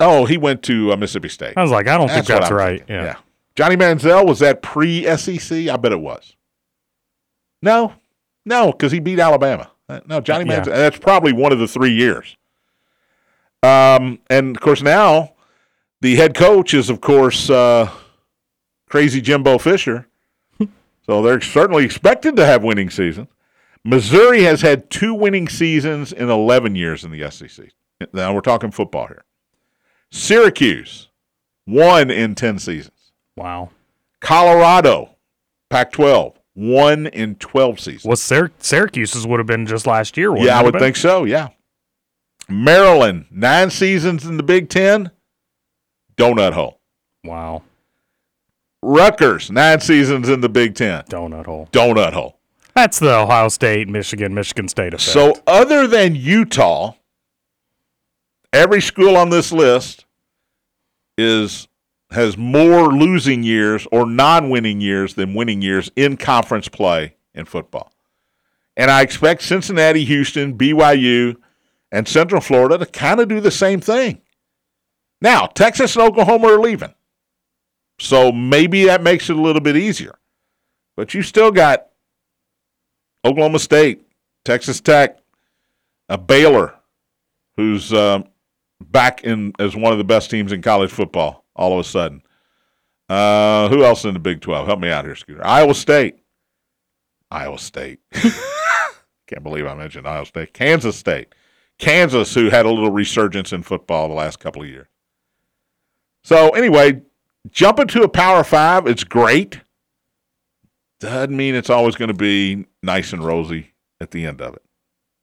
[0.00, 1.54] Oh, he went to uh, Mississippi State.
[1.56, 2.78] I was like, I don't think that's right.
[2.78, 2.96] thinking.
[2.96, 3.16] Yeah.
[3.56, 5.68] Johnny Manziel was that pre SEC?
[5.68, 6.36] I bet it was.
[7.62, 7.94] No,
[8.44, 9.70] no, because he beat Alabama.
[9.88, 10.60] Uh, No, Johnny Yeah.
[10.60, 10.66] Manziel.
[10.66, 12.36] That's probably one of the three years.
[13.62, 15.32] Um, and of course now
[16.00, 17.90] the head coach is of course uh,
[18.88, 20.06] crazy Jimbo Fisher.
[21.06, 23.28] So they're certainly expected to have winning seasons.
[23.84, 27.68] Missouri has had two winning seasons in 11 years in the SEC.
[28.12, 29.24] Now we're talking football here.
[30.10, 31.08] Syracuse,
[31.64, 33.12] one in 10 seasons.
[33.36, 33.70] Wow.
[34.20, 35.10] Colorado,
[35.70, 38.04] Pac 12, one in 12 seasons.
[38.04, 40.36] Well, Syr- Syracuse's would have been just last year.
[40.36, 41.24] yeah, I would think so.
[41.24, 41.48] Yeah.
[42.48, 45.10] Maryland, nine seasons in the Big Ten,
[46.16, 46.80] donut hole.
[47.24, 47.62] Wow.
[48.86, 51.68] Rutgers, nine seasons in the Big Ten, Donut hole.
[51.72, 52.38] donut hole.
[52.74, 55.02] That's the Ohio State, Michigan, Michigan State effect.
[55.02, 56.94] So, other than Utah,
[58.52, 60.04] every school on this list
[61.18, 61.68] is
[62.12, 67.92] has more losing years or non-winning years than winning years in conference play in football.
[68.76, 71.34] And I expect Cincinnati, Houston, BYU,
[71.90, 74.22] and Central Florida to kind of do the same thing.
[75.20, 76.94] Now, Texas and Oklahoma are leaving.
[77.98, 80.18] So maybe that makes it a little bit easier.
[80.96, 81.88] But you still got
[83.24, 84.02] Oklahoma State,
[84.44, 85.18] Texas Tech,
[86.08, 86.74] a Baylor,
[87.56, 88.24] who's um,
[88.80, 92.22] back in as one of the best teams in college football all of a sudden.
[93.08, 94.66] Uh, who else in the Big 12?
[94.66, 95.44] Help me out here, Scooter.
[95.44, 96.18] Iowa State.
[97.30, 98.00] Iowa State.
[99.26, 100.52] Can't believe I mentioned Iowa State.
[100.52, 101.34] Kansas State.
[101.78, 104.86] Kansas, who had a little resurgence in football the last couple of years.
[106.24, 107.02] So, anyway,
[107.50, 109.60] jumping to a Power Five, it's great.
[111.00, 114.62] Doesn't mean it's always going to be nice and rosy at the end of it.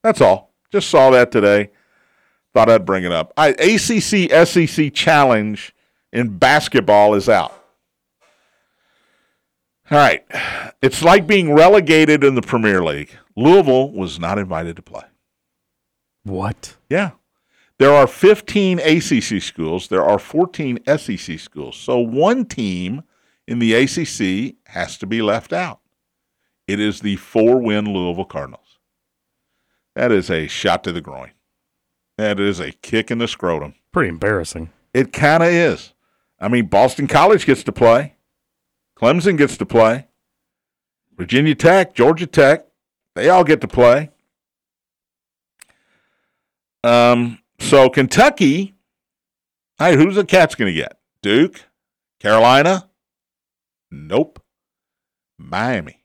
[0.02, 0.54] That's all.
[0.70, 1.70] Just saw that today.
[2.52, 3.32] Thought I'd bring it up.
[3.36, 5.74] I, ACC SEC challenge
[6.12, 7.52] in basketball is out.
[9.90, 10.24] All right.
[10.80, 13.10] It's like being relegated in the Premier League.
[13.36, 15.02] Louisville was not invited to play.
[16.22, 16.76] What?
[16.88, 17.10] Yeah.
[17.78, 21.76] There are 15 ACC schools, there are 14 SEC schools.
[21.76, 23.02] So one team
[23.46, 25.80] in the ACC has to be left out.
[26.66, 28.78] It is the four win Louisville Cardinals.
[29.94, 31.32] That is a shot to the groin.
[32.16, 33.74] That is a kick in the scrotum.
[33.92, 34.70] Pretty embarrassing.
[34.92, 35.92] It kind of is.
[36.40, 38.14] I mean, Boston College gets to play,
[38.96, 40.06] Clemson gets to play,
[41.16, 42.66] Virginia Tech, Georgia Tech,
[43.14, 44.10] they all get to play.
[46.82, 48.74] Um, so Kentucky,
[49.80, 50.98] right, who's the Cats going to get?
[51.22, 51.64] Duke,
[52.20, 52.90] Carolina,
[53.90, 54.42] nope,
[55.38, 56.04] Miami.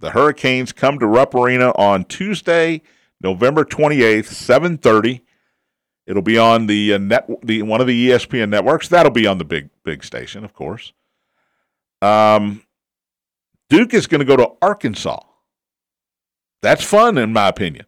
[0.00, 2.82] The Hurricanes come to Rupp Arena on Tuesday,
[3.22, 5.22] November 28th, 7:30.
[6.06, 8.88] It'll be on the uh, net the one of the ESPN networks.
[8.88, 10.92] That'll be on the big big station, of course.
[12.02, 12.62] Um
[13.68, 15.20] Duke is going to go to Arkansas.
[16.62, 17.86] That's fun in my opinion.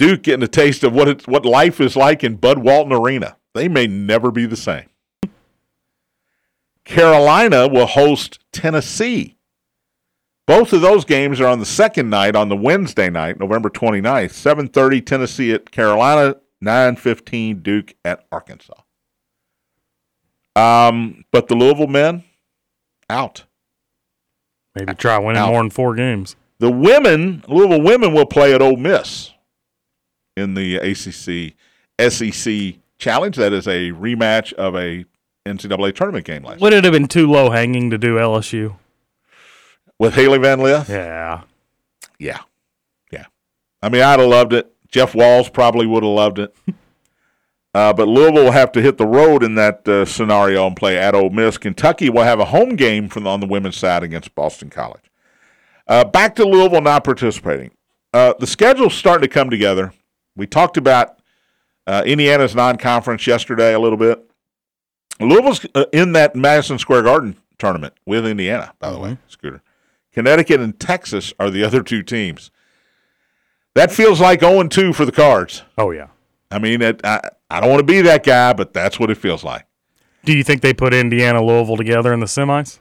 [0.00, 3.36] Duke getting a taste of what it, what life is like in Bud Walton Arena.
[3.52, 4.86] They may never be the same.
[6.86, 9.36] Carolina will host Tennessee.
[10.46, 14.32] Both of those games are on the second night on the Wednesday night, November 29th,
[14.32, 18.80] 7:30 Tennessee at Carolina, 9:15 Duke at Arkansas.
[20.56, 22.24] Um, but the Louisville men
[23.10, 23.44] out.
[24.74, 25.50] Maybe try winning Out.
[25.50, 26.36] more than four games.
[26.58, 29.34] The women, Louisville women will play at Ole Miss
[30.40, 31.54] in the ACC
[32.10, 33.36] SEC challenge.
[33.36, 35.04] That is a rematch of a
[35.46, 38.76] NCAA tournament game last Would it have been too low hanging to do LSU?
[39.98, 40.88] with Hailey Van Lith.
[40.88, 41.42] Yeah.
[42.18, 42.40] Yeah.
[43.12, 43.26] Yeah.
[43.82, 44.72] I mean, I'd have loved it.
[44.88, 46.54] Jeff Walz probably would have loved it.
[47.72, 50.98] Uh, but Louisville will have to hit the road in that uh, scenario and play
[50.98, 51.56] at Ole Miss.
[51.56, 55.04] Kentucky will have a home game from on the women's side against Boston College.
[55.86, 57.70] Uh, back to Louisville not participating.
[58.12, 59.92] Uh, the schedule's starting to come together.
[60.36, 61.18] We talked about
[61.86, 64.30] uh, Indiana's non-conference yesterday a little bit.
[65.18, 69.62] Louisville's uh, in that Madison Square Garden tournament with Indiana, by the way, Scooter.
[70.12, 72.50] Connecticut and Texas are the other two teams.
[73.74, 75.62] That feels like 0 2 for the Cards.
[75.78, 76.08] Oh yeah.
[76.50, 79.16] I mean, it, I, I don't want to be that guy, but that's what it
[79.16, 79.66] feels like.
[80.24, 82.78] Do you think they put Indiana Louisville together in the semis?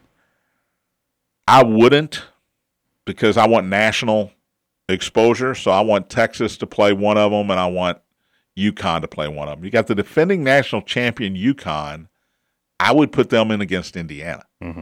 [1.47, 2.23] I wouldn't
[3.05, 4.31] because I want national
[4.89, 5.55] exposure.
[5.55, 7.99] So I want Texas to play one of them, and I want
[8.57, 9.65] UConn to play one of them.
[9.65, 12.07] You got the defending national champion UConn.
[12.79, 14.79] I would put them in against Indiana, Mm-hmm.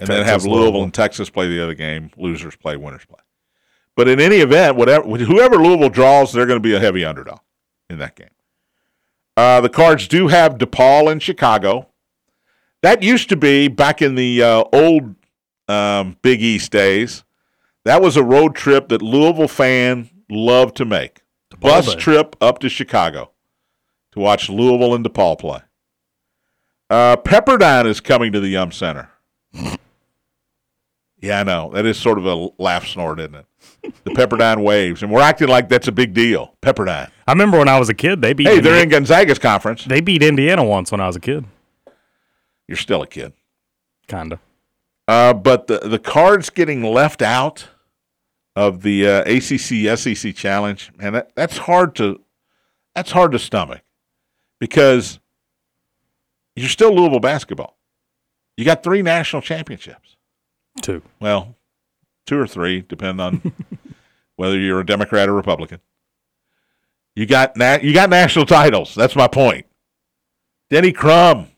[0.00, 0.82] and then have Louisville, Louisville.
[0.84, 2.10] and Texas play the other game.
[2.16, 3.20] Losers play, winners play.
[3.96, 7.40] But in any event, whatever whoever Louisville draws, they're going to be a heavy underdog
[7.88, 8.30] in that game.
[9.36, 11.88] Uh, the Cards do have DePaul in Chicago.
[12.82, 15.14] That used to be back in the uh, old
[15.68, 17.24] um, Big East days.
[17.84, 21.22] That was a road trip that Louisville fan loved to make.
[21.58, 22.00] Bus Day.
[22.00, 23.32] trip up to Chicago
[24.12, 25.60] to watch Louisville and DePaul play.
[26.88, 29.10] Uh, Pepperdine is coming to the Yum Center.
[31.20, 31.70] yeah, I know.
[31.72, 33.46] That is sort of a laugh snort, isn't it?
[34.04, 35.02] The Pepperdine Waves.
[35.02, 36.54] And we're acting like that's a big deal.
[36.62, 37.10] Pepperdine.
[37.26, 39.84] I remember when I was a kid, they beat Hey, they're in Gonzaga's conference.
[39.84, 41.44] they beat Indiana once when I was a kid.
[42.66, 43.32] You're still a kid.
[44.06, 44.40] Kinda.
[45.10, 47.66] Uh, but the the cards getting left out
[48.54, 52.20] of the uh, ACC SEC challenge, man, that, that's hard to
[52.94, 53.80] that's hard to stomach
[54.60, 55.18] because
[56.54, 57.76] you're still Louisville basketball.
[58.56, 60.16] You got three national championships.
[60.80, 61.02] Two.
[61.18, 61.56] Well,
[62.24, 63.52] two or three, depending on
[64.36, 65.80] whether you're a Democrat or Republican.
[67.16, 68.94] You got na- you got national titles.
[68.94, 69.66] That's my point.
[70.70, 71.48] Denny Crum.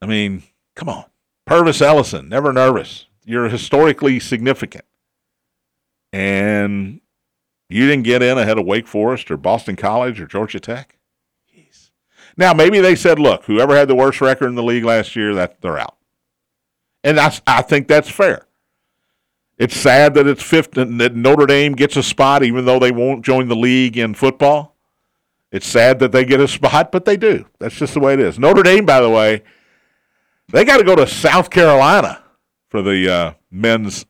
[0.00, 0.44] I mean,
[0.76, 1.09] come on.
[1.50, 3.06] Pervis Ellison, never nervous.
[3.24, 4.84] You're historically significant.
[6.12, 7.00] And
[7.68, 10.96] you didn't get in ahead of Wake Forest or Boston College or Georgia Tech.
[11.52, 11.90] Jeez.
[12.36, 15.34] Now, maybe they said, look, whoever had the worst record in the league last year,
[15.34, 15.96] that they're out.
[17.02, 18.46] And I, I think that's fair.
[19.58, 22.92] It's sad that it's fifth and that Notre Dame gets a spot even though they
[22.92, 24.76] won't join the league in football.
[25.50, 27.46] It's sad that they get a spot, but they do.
[27.58, 28.38] That's just the way it is.
[28.38, 29.42] Notre Dame, by the way,
[30.52, 32.22] they got to go to South Carolina
[32.68, 34.04] for the uh, men's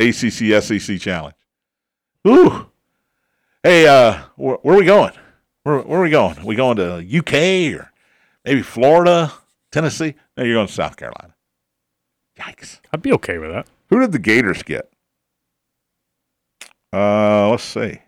[0.00, 1.34] ACC SEC challenge.
[2.26, 2.66] Ooh.
[3.62, 5.12] Hey, uh, where, where are we going?
[5.62, 6.38] Where, where are we going?
[6.38, 7.92] Are we going to UK or
[8.44, 9.32] maybe Florida,
[9.70, 10.14] Tennessee?
[10.36, 11.34] No, you're going to South Carolina.
[12.38, 12.80] Yikes.
[12.92, 13.66] I'd be okay with that.
[13.90, 14.90] Who did the Gators get?
[16.92, 18.00] Uh, let's see.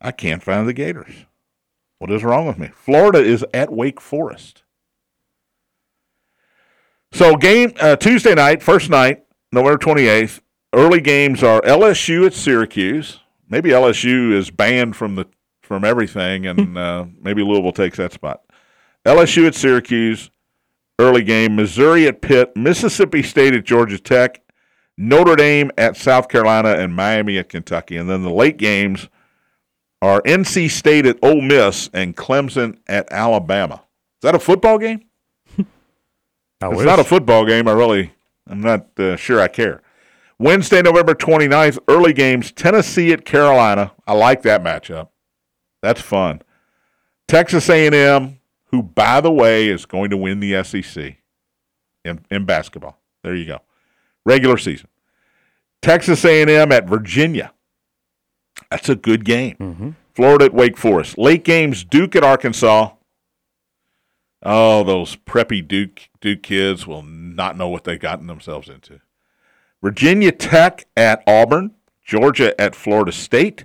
[0.00, 1.26] I can't find the Gators.
[1.98, 2.68] What is wrong with me?
[2.74, 4.63] Florida is at Wake Forest.
[7.14, 10.42] So game uh, Tuesday night, first night, November twenty eighth.
[10.72, 13.20] Early games are LSU at Syracuse.
[13.48, 15.26] Maybe LSU is banned from the
[15.62, 18.42] from everything, and uh, maybe Louisville takes that spot.
[19.06, 20.32] LSU at Syracuse.
[20.98, 21.54] Early game.
[21.54, 22.56] Missouri at Pitt.
[22.56, 24.42] Mississippi State at Georgia Tech.
[24.98, 27.96] Notre Dame at South Carolina, and Miami at Kentucky.
[27.96, 29.08] And then the late games
[30.02, 33.74] are NC State at Ole Miss and Clemson at Alabama.
[33.74, 35.04] Is that a football game?
[36.64, 36.86] I It's wish.
[36.86, 37.68] not a football game.
[37.68, 38.12] I really,
[38.48, 39.82] I'm not uh, sure I care.
[40.38, 43.92] Wednesday, November 29th, early games, Tennessee at Carolina.
[44.06, 45.08] I like that matchup.
[45.82, 46.42] That's fun.
[47.28, 51.16] Texas A&M, who, by the way, is going to win the SEC
[52.04, 52.98] in, in basketball.
[53.22, 53.60] There you go.
[54.26, 54.88] Regular season.
[55.82, 57.52] Texas A&M at Virginia.
[58.70, 59.96] That's a good game.
[60.14, 61.18] Florida at Wake Forest.
[61.18, 62.90] Late games, Duke at Arkansas.
[64.44, 69.00] Oh, those preppy Duke Duke kids will not know what they've gotten themselves into.
[69.82, 71.72] Virginia Tech at Auburn,
[72.04, 73.64] Georgia at Florida State.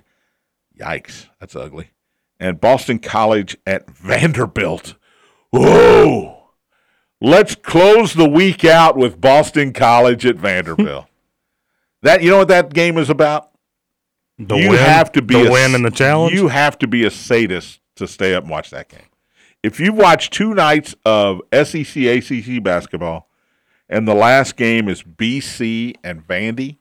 [0.78, 1.90] Yikes, that's ugly.
[2.38, 4.94] And Boston College at Vanderbilt.
[5.50, 6.50] Whoa!
[7.20, 11.06] Let's close the week out with Boston College at Vanderbilt.
[12.02, 13.50] that you know what that game is about?
[14.48, 16.34] the you win, have to be the a, win in the challenge.
[16.34, 19.02] You have to be a sadist to stay up and watch that game.
[19.62, 23.28] If you've watched two nights of SEC ACC basketball,
[23.88, 26.78] and the last game is BC and Vandy,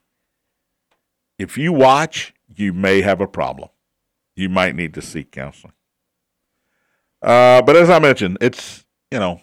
[1.37, 3.69] if you watch, you may have a problem.
[4.35, 5.73] You might need to seek counseling.
[7.21, 9.41] Uh, but as I mentioned, it's you know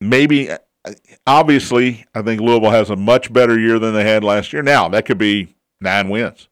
[0.00, 0.48] maybe
[1.26, 4.62] obviously I think Louisville has a much better year than they had last year.
[4.62, 6.48] Now that could be nine wins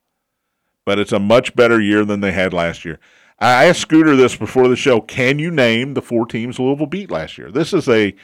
[0.91, 2.99] but it's a much better year than they had last year.
[3.41, 5.01] I asked Scooter this before the show.
[5.01, 7.51] Can you name the four teams Louisville beat last year?
[7.51, 8.15] This is a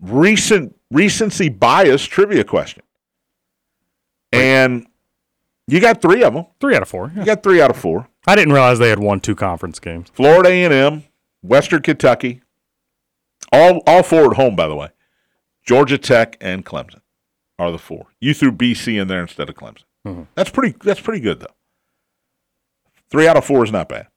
[0.00, 2.82] recent recency bias trivia question.
[4.32, 4.86] And
[5.68, 6.46] you got three of them.
[6.60, 7.12] Three out of four.
[7.14, 8.08] You got three out of four.
[8.26, 10.08] I didn't realize they had won two conference games.
[10.12, 11.04] Florida A&M,
[11.42, 12.42] Western Kentucky,
[13.52, 14.88] all all four at home, by the way.
[15.64, 17.00] Georgia Tech and Clemson
[17.58, 18.06] are the four.
[18.20, 19.84] You threw BC in there instead of Clemson.
[20.06, 20.22] Mm-hmm.
[20.34, 20.76] That's pretty.
[20.82, 21.54] That's pretty good though.
[23.10, 24.08] Three out of four is not bad.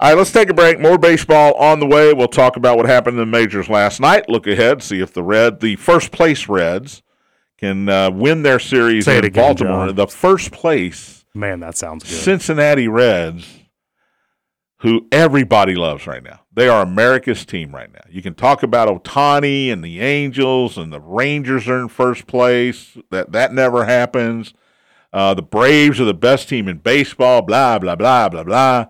[0.00, 0.78] All right, let's take a break.
[0.78, 2.12] More baseball on the way.
[2.12, 4.28] We'll talk about what happened in the majors last night.
[4.28, 7.02] Look ahead, see if the Red, the first place Reds,
[7.58, 9.86] can uh, win their series Say in again, Baltimore.
[9.86, 9.96] John.
[9.96, 12.12] The first place Man, that sounds good.
[12.12, 13.58] Cincinnati Reds,
[14.78, 16.40] who everybody loves right now.
[16.52, 18.04] They are America's team right now.
[18.08, 22.96] You can talk about Ohtani and the Angels and the Rangers are in first place.
[23.10, 24.54] That that never happens.
[25.12, 27.42] Uh, the Braves are the best team in baseball.
[27.42, 28.86] Blah blah blah blah blah.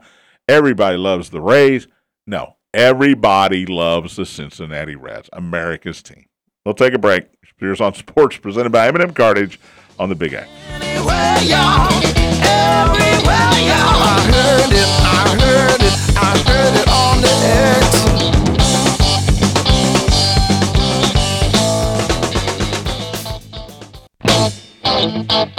[0.49, 1.87] Everybody loves the Rays.
[2.27, 6.25] No, everybody loves the Cincinnati Reds, America's team.
[6.65, 7.27] We'll take a break.
[7.47, 9.61] Spears on Sports, presented by M&M Cartage
[9.99, 10.49] on the Big X.
[10.81, 11.39] Everywhere,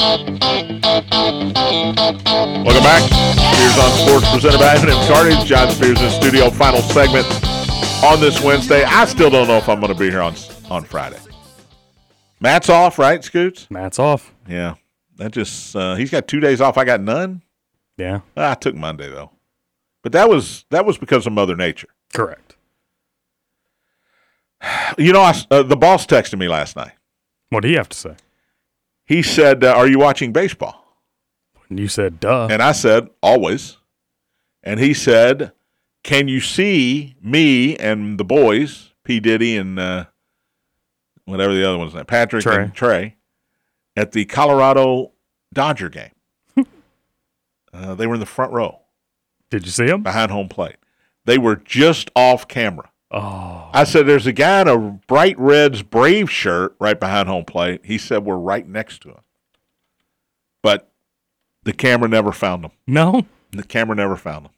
[0.09, 0.58] X.
[1.19, 1.51] Welcome
[2.83, 3.01] back.
[3.03, 6.49] Spears on Sports presented by M&M John Spears in studio.
[6.49, 7.25] Final segment
[8.05, 8.85] on this Wednesday.
[8.85, 10.33] I still don't know if I'm going to be here on
[10.69, 11.19] on Friday.
[12.39, 13.67] Matt's off, right, Scoots?
[13.69, 14.33] Matt's off.
[14.47, 14.75] Yeah.
[15.17, 16.77] That just uh, he's got two days off.
[16.77, 17.41] I got none.
[17.97, 19.31] Yeah, Ah, I took Monday though,
[20.03, 21.89] but that was that was because of Mother Nature.
[22.13, 22.55] correct.
[24.97, 26.93] You know, I, uh, the boss texted me last night.
[27.49, 28.15] What do you have to say?
[29.05, 30.78] He said, uh, "Are you watching baseball?"
[31.69, 32.47] And you said, duh.
[32.49, 33.77] And I said, always.
[34.63, 35.51] And he said,
[36.03, 39.19] can you see me and the boys, P.
[39.19, 40.05] Diddy and uh,
[41.25, 42.63] whatever the other one's name, Patrick Trey.
[42.63, 43.15] and Trey,
[43.95, 45.11] at the Colorado
[45.53, 46.11] Dodger game?
[47.73, 48.79] uh, they were in the front row
[49.49, 50.01] Did you see them?
[50.03, 50.77] behind home plate.
[51.25, 52.89] They were just off camera.
[53.11, 57.45] Oh, I said, there's a guy in a bright Reds Brave shirt right behind home
[57.45, 57.81] plate.
[57.83, 59.21] He said, we're right next to him.
[60.61, 60.91] But
[61.69, 62.71] the camera never found him.
[62.87, 63.25] no.
[63.51, 64.51] The camera never found them.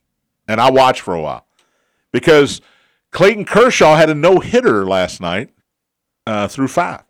[0.47, 1.45] and I watched for a while
[2.11, 2.61] because
[3.11, 5.49] Clayton Kershaw had a no hitter last night
[6.27, 7.03] uh, through five.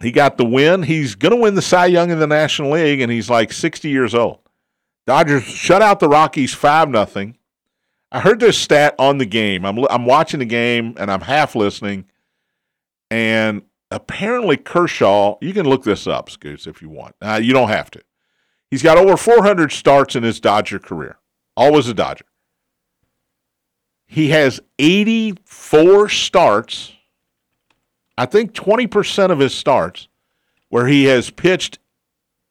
[0.00, 0.82] He got the win.
[0.82, 3.88] He's going to win the Cy Young in the National League, and he's like 60
[3.88, 4.40] years old.
[5.06, 7.36] Dodgers shut out the Rockies 5 nothing.
[8.10, 9.64] I heard this stat on the game.
[9.64, 12.04] I'm, I'm watching the game, and I'm half listening.
[13.10, 17.14] And apparently, Kershaw, you can look this up, Scoots, if you want.
[17.20, 18.02] Uh, you don't have to.
[18.70, 21.18] He's got over 400 starts in his Dodger career,
[21.56, 22.24] always a Dodger.
[24.06, 26.92] He has 84 starts
[28.18, 30.08] I think 20% of his starts
[30.68, 31.78] where he has pitched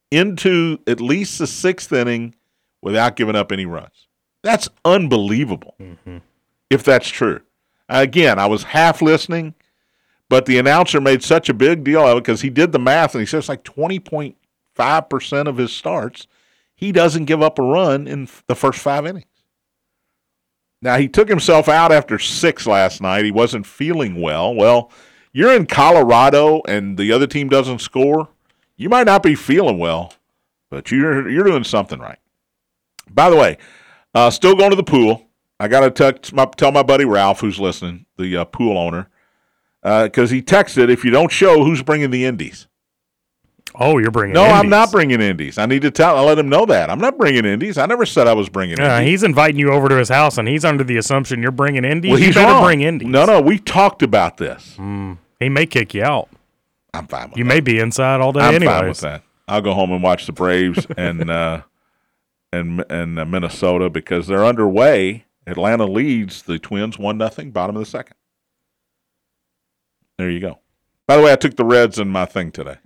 [0.10, 2.36] into at least the sixth inning
[2.82, 4.08] without giving up any runs.
[4.44, 5.76] That's unbelievable
[6.70, 7.42] if that's true.
[7.88, 9.54] Again, I was half listening,
[10.32, 13.14] but the announcer made such a big deal of it because he did the math
[13.14, 16.26] and he says like 20.5% of his starts,
[16.74, 19.26] he doesn't give up a run in the first five innings.
[20.82, 23.26] Now, he took himself out after six last night.
[23.26, 24.56] He wasn't feeling well.
[24.56, 24.90] Well,
[25.34, 28.30] you're in Colorado and the other team doesn't score,
[28.78, 30.14] you might not be feeling well,
[30.70, 32.20] but you're you're doing something right.
[33.10, 33.58] By the way,
[34.16, 35.28] uh, still going to the pool.
[35.60, 36.14] I got to
[36.56, 39.10] tell my buddy Ralph, who's listening, the uh, pool owner,
[39.84, 42.68] because he texted, if you don't show, who's bringing the indies?
[43.74, 44.34] Oh, you're bringing.
[44.34, 45.58] No, I'm not bringing indies.
[45.58, 46.18] I need to tell.
[46.18, 47.78] I let him know that I'm not bringing indies.
[47.78, 49.10] I never said I was bringing Yeah, indies.
[49.12, 52.12] he's inviting you over to his house, and he's under the assumption you're bringing Indies.
[52.12, 52.64] well, you he's better wrong.
[52.66, 53.08] bring Indies.
[53.08, 54.78] No, no, we talked about this.
[55.40, 56.28] he may kick you out.
[56.94, 57.48] I'm fine with You that.
[57.48, 58.76] may be inside all day I'm anyways.
[58.78, 59.24] fine with that.
[59.48, 61.62] I'll go home and watch the Braves and uh,
[62.52, 65.24] and and uh, Minnesota because they're underway.
[65.48, 68.16] Atlanta leads the Twins one nothing, bottom of the second.
[70.18, 70.60] There you go.
[71.08, 72.78] By the way, I took the Reds in my thing today.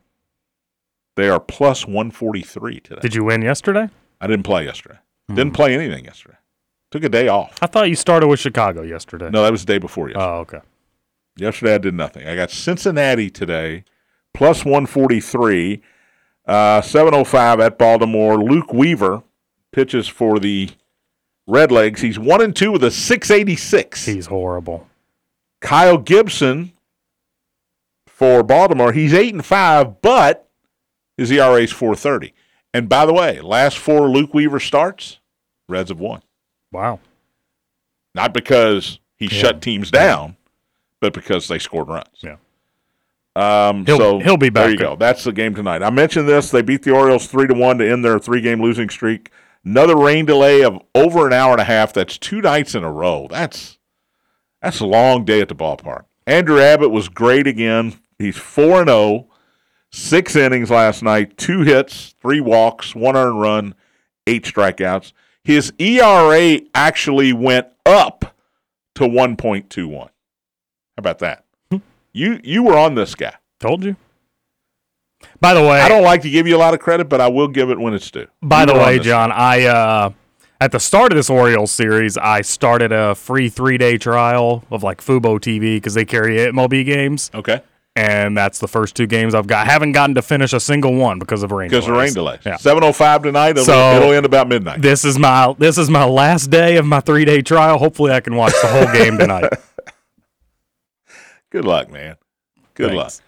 [1.15, 3.01] They are plus one forty three today.
[3.01, 3.89] Did you win yesterday?
[4.19, 4.97] I didn't play yesterday.
[5.27, 6.37] Didn't play anything yesterday.
[6.91, 7.57] Took a day off.
[7.61, 9.29] I thought you started with Chicago yesterday.
[9.29, 10.25] No, that was the day before yesterday.
[10.25, 10.59] Oh, okay.
[11.37, 12.27] Yesterday I did nothing.
[12.27, 13.83] I got Cincinnati today,
[14.33, 15.81] plus 143,
[16.47, 18.37] uh, 705 at Baltimore.
[18.37, 19.23] Luke Weaver
[19.71, 20.69] pitches for the
[21.49, 21.99] Redlegs.
[21.99, 24.05] He's 1 and 2 with a 686.
[24.05, 24.87] He's horrible.
[25.59, 26.71] Kyle Gibson
[28.15, 30.47] for Baltimore, he's 8 and 5, but
[31.17, 32.33] his ERA is 430.
[32.73, 35.19] And by the way, last four Luke Weaver starts,
[35.67, 36.21] Reds have won.
[36.71, 36.99] Wow.
[38.13, 40.37] Not because he shut teams down,
[41.01, 42.07] but because they scored runs.
[42.21, 42.37] Yeah.
[43.35, 44.63] Um, He'll- so he'll be back.
[44.63, 44.95] There you go.
[44.95, 45.83] That's the game tonight.
[45.83, 46.51] I mentioned this.
[46.51, 49.29] They beat the Orioles three to one to end their three game losing streak.
[49.65, 51.91] Another rain delay of over an hour and a half.
[51.91, 53.27] That's two nights in a row.
[53.29, 53.77] That's
[54.61, 56.05] that's a long day at the ballpark.
[56.25, 57.99] Andrew Abbott was great again.
[58.19, 59.27] He's four and zero.
[59.91, 63.75] Six innings last night, two hits, three walks, one earned run,
[64.27, 65.13] eight strikeouts.
[65.43, 68.35] His ERA actually went up
[68.95, 69.93] to 1.21.
[69.99, 70.09] How
[70.97, 71.45] about that?
[72.11, 73.35] you you were on this guy.
[73.59, 73.95] Told you.
[75.39, 77.27] By the way, I don't like to give you a lot of credit, but I
[77.29, 78.27] will give it when it's due.
[78.41, 80.09] By You the way, John, I uh,
[80.59, 84.83] at the start of this Orioles series, I started a free three day trial of
[84.83, 87.61] like Fubo TV because they carry MLB games, Okay.
[87.95, 89.67] And that's the first two games I've got.
[89.67, 91.69] I haven't gotten to finish a single one because of rain.
[91.69, 92.39] Because of rain delays.
[92.45, 92.57] Yeah.
[92.57, 93.49] 7.05 tonight.
[93.51, 94.81] It'll, So- it'll end about midnight.
[94.81, 97.77] This is my this is my last day of my three day trial.
[97.77, 99.51] Hopefully, I can watch the whole game tonight.
[101.51, 102.17] Good luck, man.
[102.73, 103.21] Good Thanks.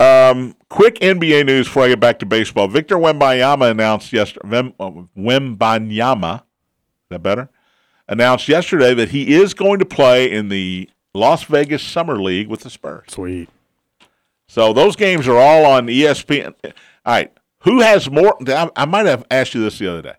[0.00, 0.34] luck.
[0.34, 2.68] Um, quick NBA news before I get back to baseball.
[2.68, 4.72] Victor Wembanyama announced yesterday.
[4.78, 6.42] Uh, Wembanyama, is
[7.10, 7.48] that better?
[8.06, 12.60] Announced yesterday that he is going to play in the Las Vegas Summer League with
[12.60, 13.06] the Spurs.
[13.08, 13.48] Sweet.
[14.48, 16.54] So those games are all on ESPN.
[16.64, 16.72] All
[17.06, 18.36] right, who has more?
[18.48, 20.14] I, I might have asked you this the other day.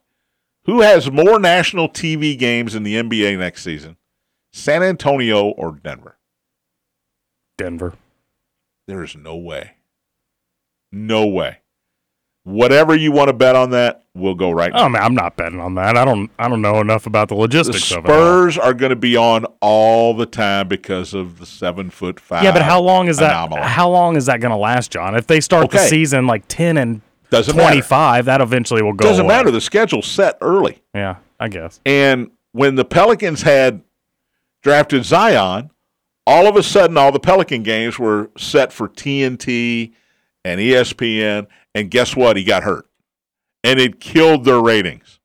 [0.65, 3.97] Who has more national TV games in the NBA next season?
[4.51, 6.17] San Antonio or Denver?
[7.57, 7.93] Denver.
[8.88, 9.73] There is no way.
[10.91, 11.59] No way.
[12.43, 14.85] Whatever you want to bet on that, we'll go right oh, now.
[14.85, 15.97] Oh man, I'm not betting on that.
[15.97, 16.31] I don't.
[16.39, 18.07] I don't know enough about the the logistics of it.
[18.07, 22.43] Spurs are going to be on all the time because of the seven foot five.
[22.43, 23.53] Yeah, but how long is that?
[23.53, 25.15] How long is that going to last, John?
[25.15, 27.67] If they start the season like ten and Doesn't matter.
[27.67, 29.07] twenty-five, that eventually will go.
[29.07, 29.35] Doesn't away.
[29.35, 29.51] matter.
[29.51, 30.81] The schedule's set early.
[30.93, 31.79] Yeah, I guess.
[31.85, 33.81] And when the Pelicans had
[34.61, 35.71] drafted Zion,
[36.25, 39.93] all of a sudden, all the Pelican games were set for TNT
[40.45, 41.47] and ESPN.
[41.75, 42.37] And guess what?
[42.37, 42.85] He got hurt.
[43.63, 45.19] And it killed their ratings.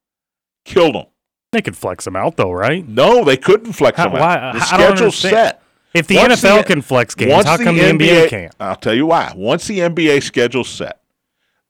[0.64, 1.06] Killed them.
[1.52, 2.86] They could flex them out though, right?
[2.86, 4.54] No, they couldn't flex How- them why- out.
[4.54, 5.62] The schedule's set.
[5.94, 8.54] If the Once NFL the- can flex games, how come the, NBA, can't?
[8.58, 9.32] I'll tell you why.
[9.36, 11.00] Once the NBA schedule's set,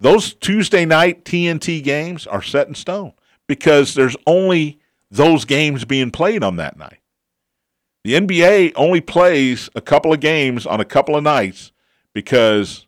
[0.01, 3.13] those Tuesday night TNT games are set in stone
[3.47, 4.79] because there's only
[5.11, 7.01] those games being played on that night.
[8.05, 11.73] The NBA only plays a couple of games on a couple of nights
[12.15, 12.87] because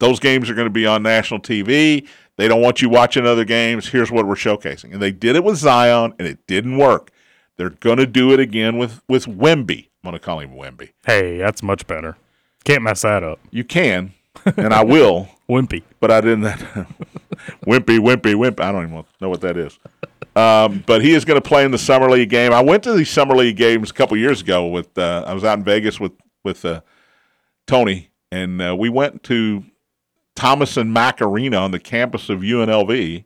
[0.00, 2.06] those games are going to be on national TV.
[2.36, 3.88] They don't want you watching other games.
[3.88, 4.92] Here's what we're showcasing.
[4.92, 7.10] And they did it with Zion, and it didn't work.
[7.56, 9.88] They're going to do it again with, with Wemby.
[10.02, 10.90] I'm going to call him Wemby.
[11.06, 12.16] Hey, that's much better.
[12.64, 13.38] Can't mess that up.
[13.50, 14.12] You can,
[14.56, 15.82] and I will, Wimpy.
[16.00, 16.42] but I didn't.
[17.66, 18.60] wimpy, wimpy, wimp.
[18.60, 19.78] I don't even know what that is.
[20.34, 22.52] Um, but he is going to play in the summer league game.
[22.52, 24.96] I went to these summer league games a couple years ago with.
[24.98, 26.80] Uh, I was out in Vegas with with uh,
[27.66, 29.64] Tony, and uh, we went to
[30.34, 33.24] Thomas and Mack Arena on the campus of UNLV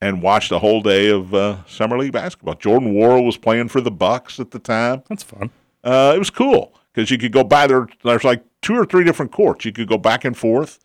[0.00, 2.54] and watched a whole day of uh, summer league basketball.
[2.54, 5.02] Jordan Nwora was playing for the Bucks at the time.
[5.08, 5.50] That's fun.
[5.84, 7.86] Uh, it was cool because you could go by there.
[8.02, 9.64] There's like two or three different courts.
[9.64, 10.78] You could go back and forth.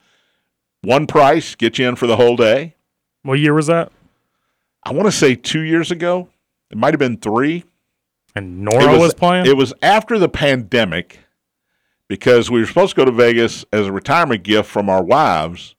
[0.82, 2.76] One price, get you in for the whole day.
[3.24, 3.92] What year was that?
[4.84, 6.30] I want to say two years ago.
[6.70, 7.66] It might have been three.
[8.36, 9.48] And Nwora was, playing?
[9.48, 11.20] It was after the pandemic
[12.08, 15.76] because we were supposed to go to Vegas as a retirement gift from our wives,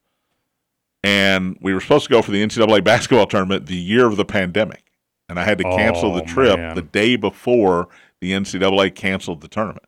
[1.03, 4.25] and we were supposed to go for the NCAA basketball tournament the year of the
[4.25, 4.85] pandemic.
[5.29, 6.75] And I had to cancel the Oh, trip man.
[6.75, 7.89] the day before
[8.21, 9.85] the NCAA canceled the tournament.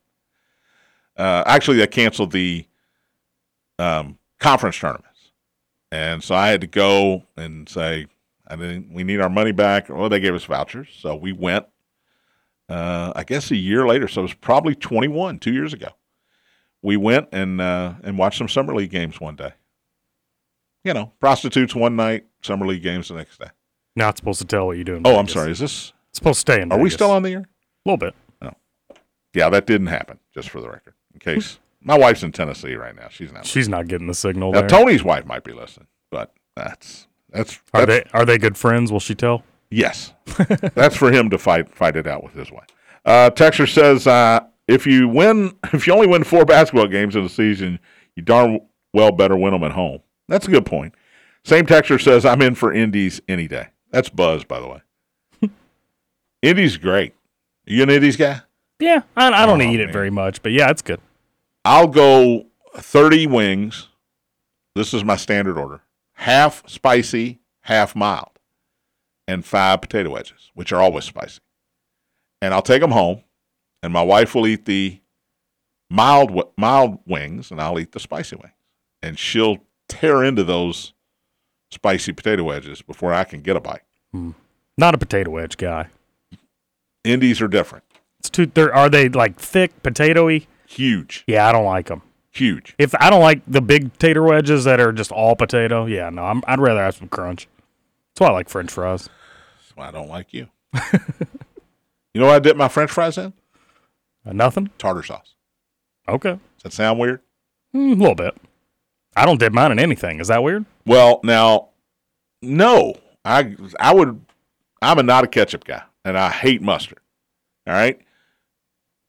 [1.16, 2.66] Uh, actually, they canceled the
[3.78, 5.32] um, conference tournaments,
[5.90, 8.06] and so I had to go and say,
[8.46, 8.92] "I didn't.
[8.92, 11.66] We need our money back." Well, they gave us vouchers, so we went.
[12.68, 15.88] Uh, I guess a year later, so it was probably 21, two years ago.
[16.82, 19.52] We went and uh, and watched some summer league games one day.
[20.84, 23.48] You know, prostitutes one night, summer league games the next day.
[23.96, 24.94] Not supposed to tell what you do.
[24.94, 25.50] In Oh, I'm sorry.
[25.50, 25.92] Is this?
[26.12, 27.40] Supposed to stay in Are we still on the air?
[27.40, 28.14] A little bit.
[28.42, 28.52] No.
[29.34, 30.18] Yeah, that didn't happen.
[30.34, 33.08] Just for the record, in case my wife's in Tennessee right now.
[33.10, 33.44] She's not.
[33.46, 34.68] She's not getting the signal Now there.
[34.68, 38.90] Tony's wife might be listening, but that's that's, are that's they are they good friends?
[38.90, 39.44] Will she tell?
[39.70, 40.12] yes,
[40.74, 42.66] that's for him to fight fight it out with his wife.
[43.04, 47.24] Uh, Texter says uh, if you win, if you only win four basketball games in
[47.24, 47.78] a season,
[48.16, 48.60] you darn
[48.92, 50.00] well better win them at home.
[50.28, 50.94] That's a good point.
[51.44, 53.68] Same texter says I'm in for Indies any day.
[53.90, 54.80] That's Buzz, by the way.
[56.42, 57.14] Indies great.
[57.66, 58.42] You an Indies guy?
[58.78, 59.88] Yeah, I, I don't Oh, eat man.
[59.88, 61.00] it very much, but yeah, it's good.
[61.64, 62.46] I'll go
[62.76, 63.88] 30 wings.
[64.74, 65.82] This is my standard order
[66.14, 68.38] half spicy, half mild,
[69.26, 71.40] and five potato wedges, which are always spicy.
[72.42, 73.22] And I'll take them home,
[73.82, 75.00] and my wife will eat the
[75.88, 78.54] mild, mild wings, and I'll eat the spicy wings.
[79.02, 79.58] And she'll
[79.88, 80.92] tear into those
[81.70, 83.82] spicy potato wedges before I can get a bite.
[84.12, 84.32] Hmm.
[84.76, 85.88] Not a potato wedge guy.
[87.04, 87.84] Indies are different.
[88.18, 88.46] It's too.
[88.46, 90.46] They're, they like thick, potatoy?
[90.66, 92.02] Huge, Yeah, I don't like them.
[92.30, 92.76] huge.
[92.78, 96.24] If I don't like the big tater wedges that are just all potato, yeah, no,
[96.24, 97.48] I'm, I'd rather have some crunch.
[98.14, 99.08] That's why I like French fries.
[99.58, 100.46] That's why I don't like you.
[102.14, 103.32] you know what I dip my french fries in?
[104.26, 104.70] Uh, nothing.
[104.78, 105.34] Tartar sauce.
[106.08, 107.20] Okay, Does that sound weird?
[107.74, 108.36] Mm, a little bit.
[109.16, 110.20] I don't dip mine in anything.
[110.20, 110.64] Is that weird?
[110.86, 111.68] Well, now,
[112.42, 112.94] no.
[113.24, 114.20] I I would.
[114.82, 117.00] I'm a not a ketchup guy, and I hate mustard.
[117.66, 118.00] All right.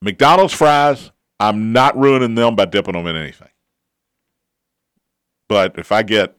[0.02, 1.12] McDonald's fries.
[1.40, 3.48] I'm not ruining them by dipping them in anything.
[5.48, 6.36] But if I get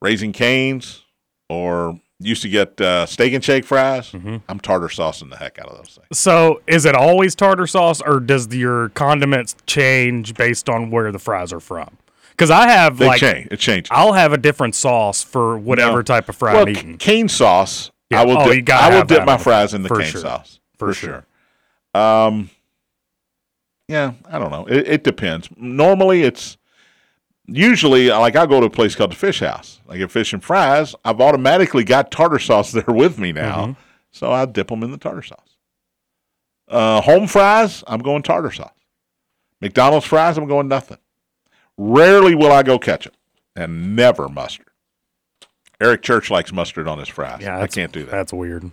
[0.00, 1.02] Raising Cane's
[1.48, 4.12] or used to get uh, Steak 'n Shake fries,
[4.48, 6.18] I'm tartar saucing the heck out of those things.
[6.18, 11.18] So, is it always tartar sauce, or does your condiments change based on where the
[11.18, 11.96] fries are from?
[12.30, 13.48] Because I have They like change.
[13.50, 13.88] It changes.
[13.92, 16.02] I'll have a different sauce for whatever No.
[16.02, 16.96] type of fry well, I'm eating.
[16.98, 17.90] cane sauce.
[18.10, 18.22] Yeah.
[18.22, 18.38] I will.
[18.38, 20.20] Oh, dip, I will dip my fries in the cane sure.
[20.22, 21.24] sauce For for, sure.
[21.94, 22.02] sure.
[22.02, 22.50] Um,
[23.88, 24.64] yeah, I don't know.
[24.66, 25.48] It, it depends.
[25.56, 26.56] Normally, it's
[27.52, 29.80] usually like I go to a place called the Fish House.
[29.88, 30.94] I get fish and fries.
[31.04, 33.72] I've automatically got tartar sauce there with me now, Mm-hmm.
[34.10, 35.56] so I dip them in the tartar sauce.
[36.68, 38.72] Uh, home fries, I'm going tartar sauce.
[39.60, 40.98] McDonald's fries, I'm going nothing.
[41.76, 43.14] Rarely will I go ketchup,
[43.54, 44.66] and never mustard.
[45.80, 47.40] Eric Church likes mustard on his fries.
[47.42, 48.10] Yeah, I can't do that.
[48.10, 48.70] That's weird.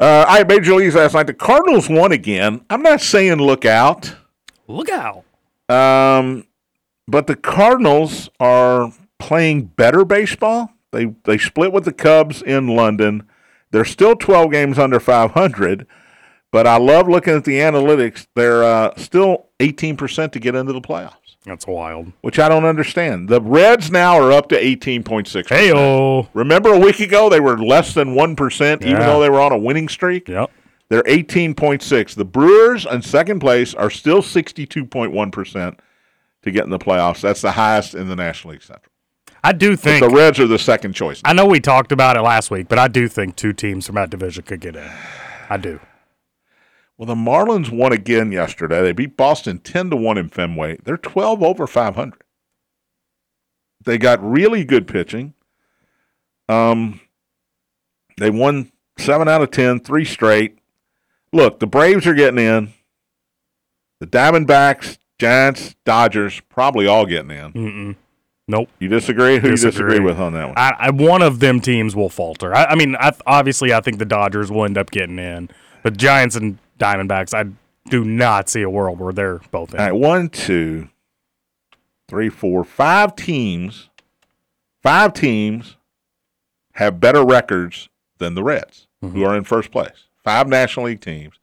[0.00, 1.26] Uh, I had Major Leagues last night.
[1.26, 2.64] The Cardinals won again.
[2.70, 4.14] I'm not saying look out,
[4.68, 5.24] Look out!
[5.68, 6.44] um,
[7.08, 10.70] but the Cardinals are playing better baseball.
[10.92, 13.24] They they split with the Cubs in London.
[13.70, 15.86] They're still 12 games under 500,
[16.50, 18.26] but I love looking at the analytics.
[18.34, 22.12] They're uh, still 18% to get into the playoffs, That's wild.
[22.22, 23.28] which I don't understand.
[23.28, 25.48] The Reds now are up to 18.6.
[25.48, 26.28] Hey oh.
[26.32, 29.58] Remember a week ago they were less than 1%, even though they were on a
[29.58, 30.28] winning streak?
[30.28, 30.50] Yep.
[30.88, 32.14] They're 18.6.
[32.14, 35.78] The Brewers in second place are still 62.1%
[36.48, 37.20] to get in the playoffs.
[37.20, 38.92] That's the highest in the National League Central.
[39.42, 40.04] I do think.
[40.04, 41.20] The Reds are the second choice.
[41.24, 43.94] I know we talked about it last week, but I do think two teams from
[43.94, 44.90] that division could get in.
[45.48, 45.80] I do.
[46.96, 48.82] Well, the Marlins won again yesterday.
[48.82, 50.78] They beat Boston 10 to 1 in Fenway.
[50.82, 52.20] They're 12 over 500.
[53.84, 55.34] They got really good pitching.
[56.48, 57.00] Um,
[58.16, 60.58] they won 7 out of ten, three straight.
[61.32, 62.72] Look, the Braves are getting in.
[64.00, 67.52] The Diamondbacks, Giants, Dodgers, probably all getting in.
[67.52, 67.96] Mm-mm.
[68.46, 68.70] Nope.
[68.78, 69.38] You disagree?
[69.38, 69.50] Who Disagree.
[69.50, 70.54] you disagree with on that one?
[70.56, 72.54] I, I one of them teams will falter.
[72.54, 75.50] I, I mean, I, obviously, I think the Dodgers will end up getting in,
[75.82, 77.50] but Giants and Diamondbacks, I
[77.90, 79.80] do not see a world where they're both in.
[79.80, 80.88] All right, one, two,
[82.08, 83.90] three, four, five teams.
[84.82, 85.76] Five teams
[86.72, 89.24] have better records than the Reds, who mm-hmm.
[89.24, 90.06] are in first place.
[90.24, 91.38] Five National League teams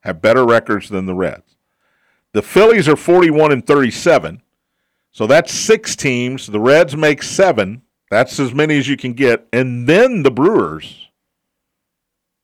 [0.00, 1.51] have better records than the Reds.
[2.32, 4.42] The Phillies are 41 and 37.
[5.10, 6.46] So that's six teams.
[6.46, 7.82] The Reds make seven.
[8.10, 9.46] That's as many as you can get.
[9.52, 11.08] And then the Brewers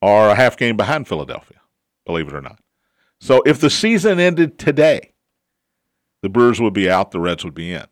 [0.02, 1.60] are a half game behind Philadelphia,
[2.04, 2.58] believe it or not.
[3.20, 5.12] So if the season ended today,
[6.22, 7.86] the Brewers would be out, the Reds would be in.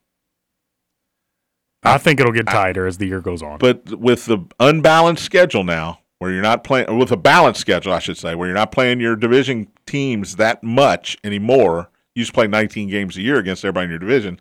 [1.82, 3.59] I think it'll get tighter as the year goes on.
[3.59, 7.99] But with the unbalanced schedule now, where you're not playing, with a balanced schedule, I
[7.99, 12.34] should say, where you're not playing your division teams that much anymore, you used to
[12.34, 14.41] play 19 games a year against everybody in your division.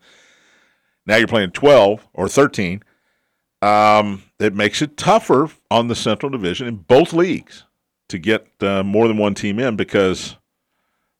[1.06, 2.82] Now you're playing 12 or 13.
[3.62, 7.64] Um, it makes it tougher on the Central Division in both leagues
[8.08, 10.36] to get uh, more than one team in because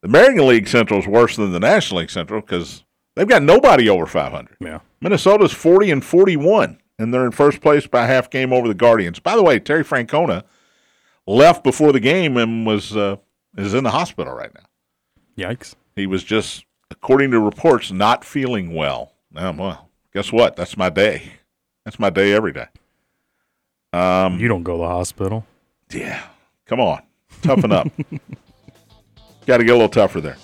[0.02, 3.88] the American League Central is worse than the National League Central because they've got nobody
[3.88, 4.56] over 500.
[4.60, 4.80] yeah.
[5.00, 9.18] Minnesota's 40 and 41, and they're in first place by half game over the Guardians.
[9.20, 10.44] By the way, Terry Francona
[11.26, 13.16] left before the game and was uh,
[13.56, 15.48] is in the hospital right now.
[15.48, 15.74] Yikes.
[15.94, 19.12] He was just, according to reports, not feeling well.
[19.34, 20.56] Um, well, guess what?
[20.56, 21.32] That's my day.
[21.84, 22.66] That's my day every day.
[23.92, 25.46] Um, You don't go to the hospital.
[25.92, 26.22] yeah,
[26.66, 27.02] come on,
[27.42, 27.88] toughen up.
[29.46, 30.36] Got to get a little tougher there.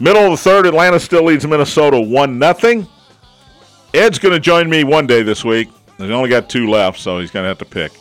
[0.00, 2.86] Middle of the third, Atlanta still leads Minnesota one nothing.
[3.92, 5.68] Ed's going to join me one day this week.
[5.98, 7.92] He's only got two left, so he's going to have to pick.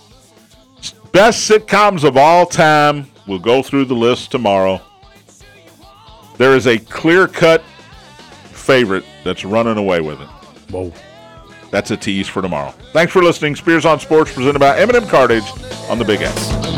[1.11, 3.07] Best sitcoms of all time.
[3.27, 4.81] We'll go through the list tomorrow.
[6.37, 7.61] There is a clear cut
[8.51, 10.27] favorite that's running away with it.
[10.71, 10.93] Whoa.
[11.71, 12.73] That's a tease for tomorrow.
[12.93, 13.55] Thanks for listening.
[13.55, 15.43] Spears on Sports presented by M&M Cartage
[15.89, 16.76] on the Big X.